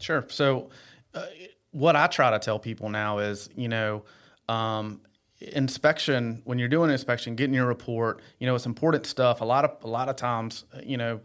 Sure. 0.00 0.24
So 0.28 0.70
uh, 1.14 1.26
what 1.72 1.96
I 1.96 2.06
try 2.06 2.30
to 2.30 2.38
tell 2.38 2.60
people 2.60 2.90
now 2.90 3.18
is 3.18 3.50
you 3.56 3.68
know. 3.68 4.04
Um, 4.48 5.00
inspection 5.40 6.42
when 6.44 6.58
you're 6.58 6.68
doing 6.68 6.90
an 6.90 6.92
inspection 6.92 7.34
getting 7.34 7.54
your 7.54 7.66
report 7.66 8.20
you 8.38 8.46
know 8.46 8.54
it's 8.54 8.66
important 8.66 9.06
stuff 9.06 9.40
a 9.40 9.44
lot 9.44 9.64
of 9.64 9.82
a 9.84 9.88
lot 9.88 10.08
of 10.08 10.16
times 10.16 10.64
you 10.84 10.98
know 10.98 11.18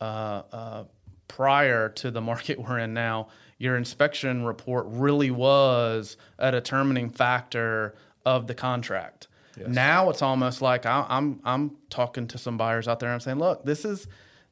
uh, 0.00 0.42
uh, 0.52 0.84
prior 1.28 1.88
to 1.88 2.10
the 2.10 2.20
market 2.30 2.58
we're 2.58 2.78
in 2.78 2.92
now 2.92 3.28
your 3.58 3.76
inspection 3.76 4.44
report 4.44 4.86
really 4.88 5.30
was 5.30 6.16
a 6.38 6.50
determining 6.50 7.08
factor 7.08 7.94
of 8.26 8.48
the 8.48 8.54
contract 8.54 9.28
yes. 9.56 9.68
now 9.68 10.10
it's 10.10 10.22
almost 10.22 10.60
like 10.60 10.84
I, 10.84 11.06
i'm 11.08 11.40
i'm 11.44 11.76
talking 11.90 12.26
to 12.28 12.38
some 12.38 12.56
buyers 12.56 12.88
out 12.88 12.98
there 12.98 13.08
and 13.08 13.14
i'm 13.14 13.20
saying 13.20 13.38
look 13.38 13.64
this 13.64 13.84
is 13.84 14.08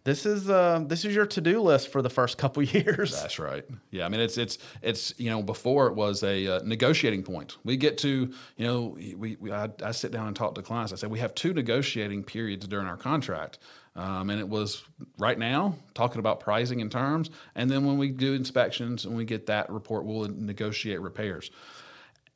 this 0.08 0.24
is 0.24 0.48
uh, 0.48 0.82
this 0.86 1.04
is 1.04 1.14
your 1.14 1.26
to 1.26 1.40
do 1.42 1.60
list 1.60 1.92
for 1.92 2.00
the 2.00 2.08
first 2.08 2.38
couple 2.38 2.62
years. 2.76 3.20
That's 3.20 3.38
right. 3.38 3.64
Yeah, 3.90 4.06
I 4.06 4.08
mean 4.08 4.20
it's 4.20 4.38
it's 4.38 4.56
it's 4.80 5.12
you 5.18 5.28
know 5.28 5.42
before 5.42 5.86
it 5.88 5.94
was 5.94 6.22
a 6.22 6.46
uh, 6.46 6.60
negotiating 6.64 7.24
point. 7.24 7.58
We 7.62 7.76
get 7.76 7.98
to 7.98 8.32
you 8.56 8.66
know 8.66 8.96
we, 8.96 9.36
we 9.38 9.52
I, 9.52 9.68
I, 9.84 9.90
sit 9.92 10.10
down 10.10 10.26
and 10.26 10.34
talk 10.34 10.54
to 10.54 10.62
clients. 10.62 10.94
I 10.94 10.96
say 10.96 11.08
we 11.08 11.18
have 11.18 11.34
two 11.34 11.52
negotiating 11.52 12.24
periods 12.24 12.66
during 12.66 12.86
our 12.86 12.96
contract, 12.96 13.58
um, 13.96 14.30
and 14.30 14.40
it 14.40 14.48
was 14.48 14.82
right 15.18 15.38
now 15.38 15.74
talking 15.92 16.20
about 16.20 16.40
pricing 16.40 16.80
and 16.80 16.90
terms, 16.90 17.28
and 17.54 17.70
then 17.70 17.84
when 17.84 17.98
we 17.98 18.08
do 18.08 18.32
inspections 18.32 19.04
and 19.04 19.14
we 19.14 19.26
get 19.26 19.46
that 19.46 19.68
report, 19.68 20.06
we'll 20.06 20.26
negotiate 20.28 21.02
repairs. 21.02 21.50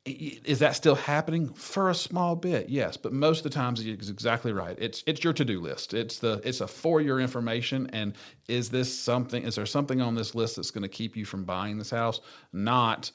Is 0.05 0.59
that 0.59 0.75
still 0.75 0.95
happening 0.95 1.53
for 1.53 1.89
a 1.89 1.95
small 1.95 2.35
bit? 2.35 2.67
Yes, 2.67 2.97
but 2.97 3.13
most 3.13 3.39
of 3.39 3.43
the 3.43 3.49
times 3.51 3.79
it's 3.85 4.09
exactly 4.09 4.51
right. 4.51 4.75
It's 4.77 5.01
it's 5.07 5.23
your 5.23 5.31
to 5.33 5.45
do 5.45 5.61
list. 5.61 5.93
It's 5.93 6.19
the 6.19 6.41
it's 6.43 6.59
a 6.59 6.67
for 6.67 6.99
your 6.99 7.21
information. 7.21 7.89
And 7.93 8.13
is 8.49 8.69
this 8.69 8.97
something? 8.97 9.43
Is 9.43 9.55
there 9.55 9.65
something 9.65 10.01
on 10.01 10.15
this 10.15 10.35
list 10.35 10.57
that's 10.57 10.71
going 10.71 10.81
to 10.81 10.89
keep 10.89 11.15
you 11.15 11.23
from 11.23 11.45
buying 11.45 11.77
this 11.77 11.89
house? 11.89 12.19
Not 12.51 13.11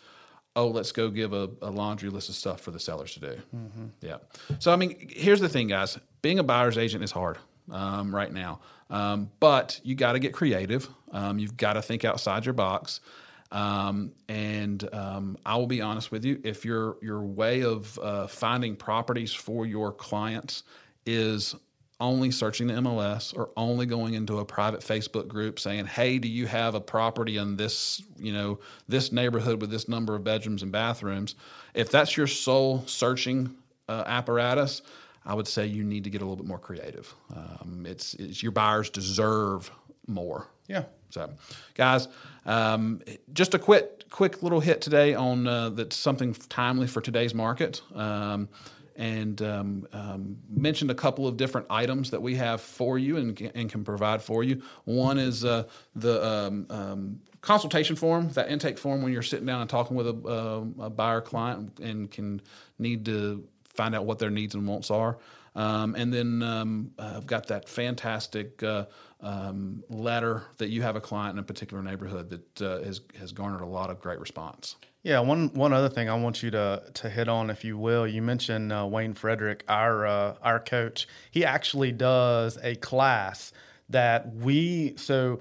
oh, 0.57 0.67
let's 0.67 0.91
go 0.91 1.09
give 1.09 1.33
a, 1.33 1.49
a, 1.63 1.71
laundry 1.71 2.11
list 2.11 2.29
of 2.29 2.35
stuff 2.35 2.61
for 2.61 2.73
the 2.73 2.81
sellers 2.81 3.15
to 3.15 3.21
do. 3.21 3.41
Mm-hmm. 3.55 3.87
Yeah. 4.01 4.17
So, 4.59 4.73
I 4.73 4.77
mean, 4.77 5.09
here's 5.09 5.41
the 5.41 5.49
thing, 5.49 5.69
guys 5.69 5.97
being 6.21 6.41
a 6.41 6.43
buyer's 6.43 6.77
agent 6.77 7.05
is 7.05 7.13
hard 7.13 7.39
um, 7.71 8.13
right 8.13 8.33
now, 8.33 8.61
um, 8.91 9.31
but 9.39 9.81
you 9.85 9.95
got 9.95 10.13
to 10.13 10.19
get 10.19 10.33
creative. 10.33 10.89
Um, 11.13 11.39
you've 11.39 11.57
got 11.57 11.75
to 11.75 11.83
think 11.83 12.05
outside 12.05 12.45
your 12.45 12.55
box. 12.55 13.01
Um, 13.51 14.13
and 14.29 14.87
um, 14.93 15.39
I 15.45 15.57
will 15.57 15.67
be 15.67 15.81
honest 15.81 16.11
with 16.13 16.25
you, 16.25 16.41
if 16.45 16.65
your 16.65 16.97
your 17.01 17.23
way 17.23 17.63
of 17.63 17.99
uh, 17.99 18.27
finding 18.27 18.77
properties 18.77 19.33
for 19.33 19.65
your 19.65 19.93
clients 19.93 20.65
is 21.07 21.55
only 22.01 22.31
searching 22.31 22.69
the 22.69 22.75
MLS 22.75 23.37
or 23.37 23.51
only 23.57 23.85
going 23.85 24.15
into 24.15 24.39
a 24.39 24.45
private 24.45 24.81
Facebook 24.81 25.29
group 25.29 25.59
saying, 25.59 25.87
"Hey, 25.87 26.19
do 26.19 26.29
you 26.29 26.47
have 26.47 26.75
a 26.75 26.81
property 26.81 27.39
in 27.39 27.57
this, 27.57 28.03
you 28.19 28.33
know, 28.33 28.61
this 28.87 29.13
neighborhood 29.13 29.61
with 29.61 29.71
this 29.71 29.89
number 29.89 30.15
of 30.15 30.25
bedrooms 30.25 30.63
and 30.63 30.71
bathrooms?" 30.71 31.35
If 31.75 31.91
that's 31.91 32.17
your 32.17 32.27
sole 32.27 32.85
searching 32.87 33.55
uh, 33.89 34.05
apparatus, 34.07 34.83
I 35.25 35.35
would 35.35 35.49
say 35.49 35.67
you 35.67 35.85
need 35.85 36.05
to 36.05 36.11
get 36.11 36.23
a 36.23 36.25
little 36.25 36.37
bit 36.37 36.47
more 36.47 36.59
creative. 36.59 37.15
Um, 37.35 37.85
it's, 37.87 38.15
it's 38.15 38.43
your 38.43 38.53
buyers 38.53 38.91
deserve 38.91 39.71
more. 40.07 40.47
Yeah. 40.67 40.85
So, 41.11 41.31
guys, 41.75 42.09
um, 42.49 43.03
just 43.33 43.55
a 43.55 43.59
quick 43.59 44.09
quick 44.11 44.43
little 44.43 44.61
hit 44.61 44.81
today 44.81 45.15
on 45.15 45.47
uh, 45.47 45.69
that's 45.69 45.95
something 45.95 46.33
timely 46.49 46.87
for 46.87 47.01
today's 47.01 47.35
market. 47.35 47.83
Um, 47.95 48.49
and 48.97 49.41
um, 49.43 49.87
um, 49.93 50.39
mentioned 50.51 50.91
a 50.91 50.95
couple 50.95 51.29
of 51.29 51.37
different 51.37 51.69
items 51.71 52.11
that 52.11 52.21
we 52.21 52.35
have 52.35 52.61
for 52.61 52.99
you 52.99 53.17
and, 53.17 53.41
and 53.55 53.71
can 53.71 53.85
provide 53.85 54.21
for 54.21 54.43
you. 54.43 54.61
One 54.87 55.19
is 55.19 55.45
uh, 55.45 55.69
the 55.95 56.27
um, 56.27 56.67
um, 56.69 57.21
consultation 57.41 57.95
form, 57.95 58.31
that 58.31 58.51
intake 58.51 58.77
form 58.77 59.03
when 59.03 59.13
you're 59.13 59.23
sitting 59.23 59.47
down 59.47 59.61
and 59.61 59.71
talking 59.71 59.97
with 59.97 60.09
a, 60.09 60.29
uh, 60.29 60.87
a 60.87 60.91
buyer 60.91 61.21
client 61.21 61.79
and 61.79 62.11
can 62.11 62.43
need 62.81 63.05
to 63.05 63.47
find 63.69 63.95
out 63.95 64.05
what 64.05 64.19
their 64.19 64.31
needs 64.31 64.57
and 64.57 64.67
wants 64.67 64.91
are. 64.91 65.19
Um, 65.55 65.95
and 65.95 66.13
then 66.13 66.43
um, 66.43 66.91
I've 66.99 67.27
got 67.27 67.49
that 67.49 67.69
fantastic 67.69 68.63
uh, 68.65 68.87
um, 69.21 69.83
letter 69.89 70.45
that 70.59 70.69
you 70.69 70.83
have 70.83 70.97
a 70.97 71.01
client 71.01 71.35
in 71.35 71.39
a 71.41 71.43
particular 71.43 71.83
neighborhood 71.83 72.31
that 72.31 72.63
uh, 72.63 72.83
has 72.85 73.01
has 73.19 73.33
garnered 73.33 73.61
a 73.61 73.67
lot 73.67 73.91
of 73.91 74.01
great 74.01 74.21
response. 74.21 74.77
Yeah, 75.03 75.21
one 75.21 75.53
one 75.55 75.73
other 75.73 75.89
thing 75.89 76.09
I 76.09 76.15
want 76.15 76.43
you 76.43 76.51
to 76.53 76.83
to 76.95 77.11
hit 77.11 77.29
on, 77.29 77.51
if 77.51 77.65
you 77.65 77.77
will, 77.79 78.07
you 78.07 78.23
mentioned 78.23 78.73
uh, 78.73 78.87
Wayne 78.87 79.15
Frederick, 79.15 79.65
our 79.69 80.07
uh, 80.07 80.35
our 80.43 80.61
coach. 80.61 81.09
He 81.31 81.45
actually 81.45 81.93
does 81.93 82.59
a 82.63 82.77
class 82.77 83.53
that 83.89 84.35
we 84.35 84.95
so. 84.97 85.41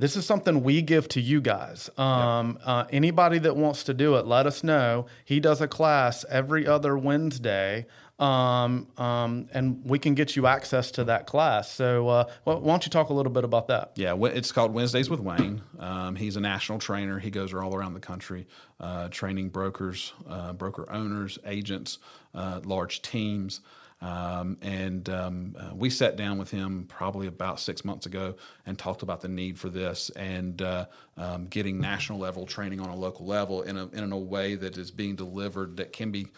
This 0.00 0.14
is 0.14 0.24
something 0.24 0.62
we 0.62 0.80
give 0.80 1.08
to 1.08 1.20
you 1.20 1.40
guys. 1.40 1.90
Um, 1.98 2.60
uh, 2.64 2.84
anybody 2.90 3.40
that 3.40 3.56
wants 3.56 3.82
to 3.82 3.94
do 3.94 4.14
it, 4.14 4.26
let 4.26 4.46
us 4.46 4.62
know. 4.62 5.06
He 5.24 5.40
does 5.40 5.60
a 5.60 5.66
class 5.66 6.24
every 6.30 6.68
other 6.68 6.96
Wednesday 6.96 7.84
um, 8.18 8.88
um, 8.96 9.48
and 9.52 9.84
we 9.84 9.98
can 9.98 10.14
get 10.14 10.34
you 10.34 10.46
access 10.46 10.90
to 10.92 11.04
that 11.04 11.26
class. 11.26 11.70
So, 11.70 12.08
uh, 12.08 12.24
why 12.44 12.54
don't 12.54 12.84
you 12.84 12.90
talk 12.90 13.10
a 13.10 13.14
little 13.14 13.32
bit 13.32 13.44
about 13.44 13.68
that? 13.68 13.92
Yeah, 13.94 14.16
it's 14.16 14.50
called 14.50 14.74
Wednesdays 14.74 15.08
with 15.08 15.20
Wayne. 15.20 15.62
Um, 15.78 16.16
he's 16.16 16.36
a 16.36 16.40
national 16.40 16.78
trainer. 16.78 17.18
He 17.18 17.30
goes 17.30 17.54
all 17.54 17.74
around 17.74 17.94
the 17.94 18.00
country 18.00 18.46
uh, 18.80 19.08
training 19.08 19.50
brokers, 19.50 20.12
uh, 20.28 20.52
broker 20.52 20.90
owners, 20.90 21.38
agents, 21.44 21.98
uh, 22.34 22.60
large 22.64 23.02
teams. 23.02 23.60
Um, 24.00 24.58
and 24.62 25.08
um, 25.08 25.56
uh, 25.58 25.74
we 25.74 25.90
sat 25.90 26.16
down 26.16 26.38
with 26.38 26.50
him 26.52 26.86
probably 26.88 27.26
about 27.26 27.58
six 27.58 27.84
months 27.84 28.06
ago 28.06 28.36
and 28.64 28.78
talked 28.78 29.02
about 29.02 29.20
the 29.22 29.28
need 29.28 29.58
for 29.58 29.68
this 29.68 30.10
and 30.10 30.62
uh, 30.62 30.86
um, 31.16 31.46
getting 31.46 31.80
national 31.80 32.20
level 32.20 32.46
training 32.46 32.80
on 32.80 32.90
a 32.90 32.96
local 32.96 33.26
level 33.26 33.62
in 33.62 33.76
a, 33.76 33.88
in 33.88 34.12
a 34.12 34.18
way 34.18 34.54
that 34.54 34.78
is 34.78 34.92
being 34.92 35.16
delivered 35.16 35.78
that 35.78 35.92
can 35.92 36.12
be 36.12 36.28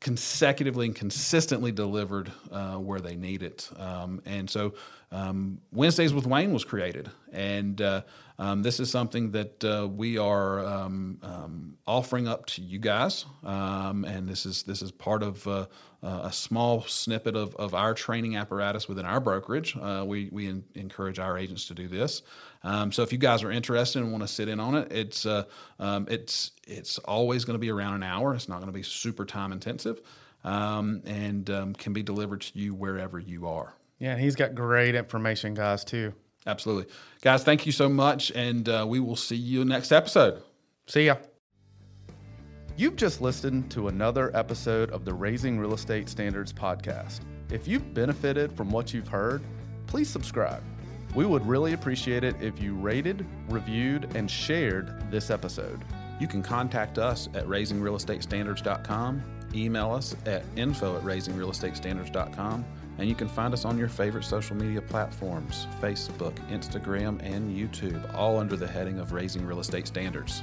consecutively 0.00 0.86
and 0.86 0.94
consistently 0.94 1.72
delivered 1.72 2.30
uh, 2.52 2.74
where 2.74 3.00
they 3.00 3.16
need 3.16 3.42
it. 3.42 3.70
Um, 3.76 4.22
and 4.26 4.48
so 4.48 4.74
um, 5.10 5.60
Wednesdays 5.72 6.12
with 6.12 6.26
Wayne 6.26 6.52
was 6.52 6.64
created. 6.64 7.10
And 7.32 7.80
uh, 7.80 8.02
um, 8.38 8.62
this 8.62 8.80
is 8.80 8.90
something 8.90 9.30
that 9.32 9.64
uh, 9.64 9.88
we 9.88 10.18
are 10.18 10.64
um, 10.64 11.18
um, 11.22 11.78
offering 11.86 12.28
up 12.28 12.46
to 12.46 12.62
you 12.62 12.78
guys. 12.78 13.24
Um, 13.42 14.04
and 14.04 14.28
this 14.28 14.44
is, 14.44 14.64
this 14.64 14.82
is 14.82 14.90
part 14.90 15.22
of 15.22 15.68
uh, 16.06 16.20
a 16.28 16.32
small 16.32 16.82
snippet 16.82 17.34
of, 17.34 17.56
of 17.56 17.74
our 17.74 17.92
training 17.92 18.36
apparatus 18.36 18.88
within 18.88 19.04
our 19.04 19.18
brokerage. 19.18 19.76
Uh, 19.76 20.04
we 20.06 20.28
we 20.30 20.46
in, 20.46 20.64
encourage 20.74 21.18
our 21.18 21.36
agents 21.36 21.66
to 21.66 21.74
do 21.74 21.88
this. 21.88 22.22
Um, 22.62 22.92
so 22.92 23.02
if 23.02 23.12
you 23.12 23.18
guys 23.18 23.42
are 23.42 23.50
interested 23.50 24.00
and 24.00 24.12
want 24.12 24.22
to 24.22 24.28
sit 24.28 24.48
in 24.48 24.60
on 24.60 24.76
it, 24.76 24.92
it's 24.92 25.26
uh, 25.26 25.44
um, 25.80 26.06
it's 26.08 26.52
it's 26.66 26.98
always 26.98 27.44
going 27.44 27.56
to 27.56 27.58
be 27.58 27.70
around 27.70 27.94
an 27.94 28.04
hour. 28.04 28.34
It's 28.34 28.48
not 28.48 28.56
going 28.56 28.68
to 28.68 28.72
be 28.72 28.84
super 28.84 29.24
time 29.24 29.50
intensive, 29.50 30.00
um, 30.44 31.02
and 31.04 31.50
um, 31.50 31.74
can 31.74 31.92
be 31.92 32.04
delivered 32.04 32.42
to 32.42 32.58
you 32.58 32.72
wherever 32.72 33.18
you 33.18 33.48
are. 33.48 33.74
Yeah, 33.98 34.12
and 34.12 34.20
he's 34.20 34.36
got 34.36 34.54
great 34.54 34.94
information, 34.94 35.54
guys, 35.54 35.82
too. 35.82 36.12
Absolutely, 36.46 36.92
guys. 37.20 37.42
Thank 37.42 37.66
you 37.66 37.72
so 37.72 37.88
much, 37.88 38.30
and 38.30 38.68
uh, 38.68 38.84
we 38.86 39.00
will 39.00 39.16
see 39.16 39.36
you 39.36 39.64
next 39.64 39.90
episode. 39.90 40.40
See 40.86 41.06
ya. 41.06 41.16
You've 42.78 42.96
just 42.96 43.22
listened 43.22 43.70
to 43.70 43.88
another 43.88 44.30
episode 44.36 44.90
of 44.90 45.06
the 45.06 45.14
Raising 45.14 45.58
Real 45.58 45.72
Estate 45.72 46.10
Standards 46.10 46.52
podcast. 46.52 47.20
If 47.50 47.66
you've 47.66 47.94
benefited 47.94 48.52
from 48.52 48.70
what 48.70 48.92
you've 48.92 49.08
heard, 49.08 49.42
please 49.86 50.10
subscribe. 50.10 50.62
We 51.14 51.24
would 51.24 51.46
really 51.46 51.72
appreciate 51.72 52.22
it 52.22 52.36
if 52.42 52.60
you 52.60 52.74
rated, 52.74 53.24
reviewed, 53.48 54.14
and 54.14 54.30
shared 54.30 55.10
this 55.10 55.30
episode. 55.30 55.80
You 56.20 56.28
can 56.28 56.42
contact 56.42 56.98
us 56.98 57.30
at 57.32 57.46
raisingrealestatestandards.com, 57.46 59.22
email 59.54 59.90
us 59.90 60.14
at 60.26 60.44
info 60.56 60.98
at 60.98 61.02
raisingrealestatestandards.com, 61.02 62.64
and 62.98 63.08
you 63.08 63.14
can 63.14 63.28
find 63.28 63.54
us 63.54 63.64
on 63.64 63.78
your 63.78 63.88
favorite 63.88 64.24
social 64.24 64.54
media 64.54 64.82
platforms 64.82 65.66
Facebook, 65.80 66.34
Instagram, 66.50 67.22
and 67.22 67.56
YouTube, 67.56 68.14
all 68.14 68.38
under 68.38 68.54
the 68.54 68.66
heading 68.66 68.98
of 68.98 69.12
Raising 69.12 69.46
Real 69.46 69.60
Estate 69.60 69.86
Standards. 69.86 70.42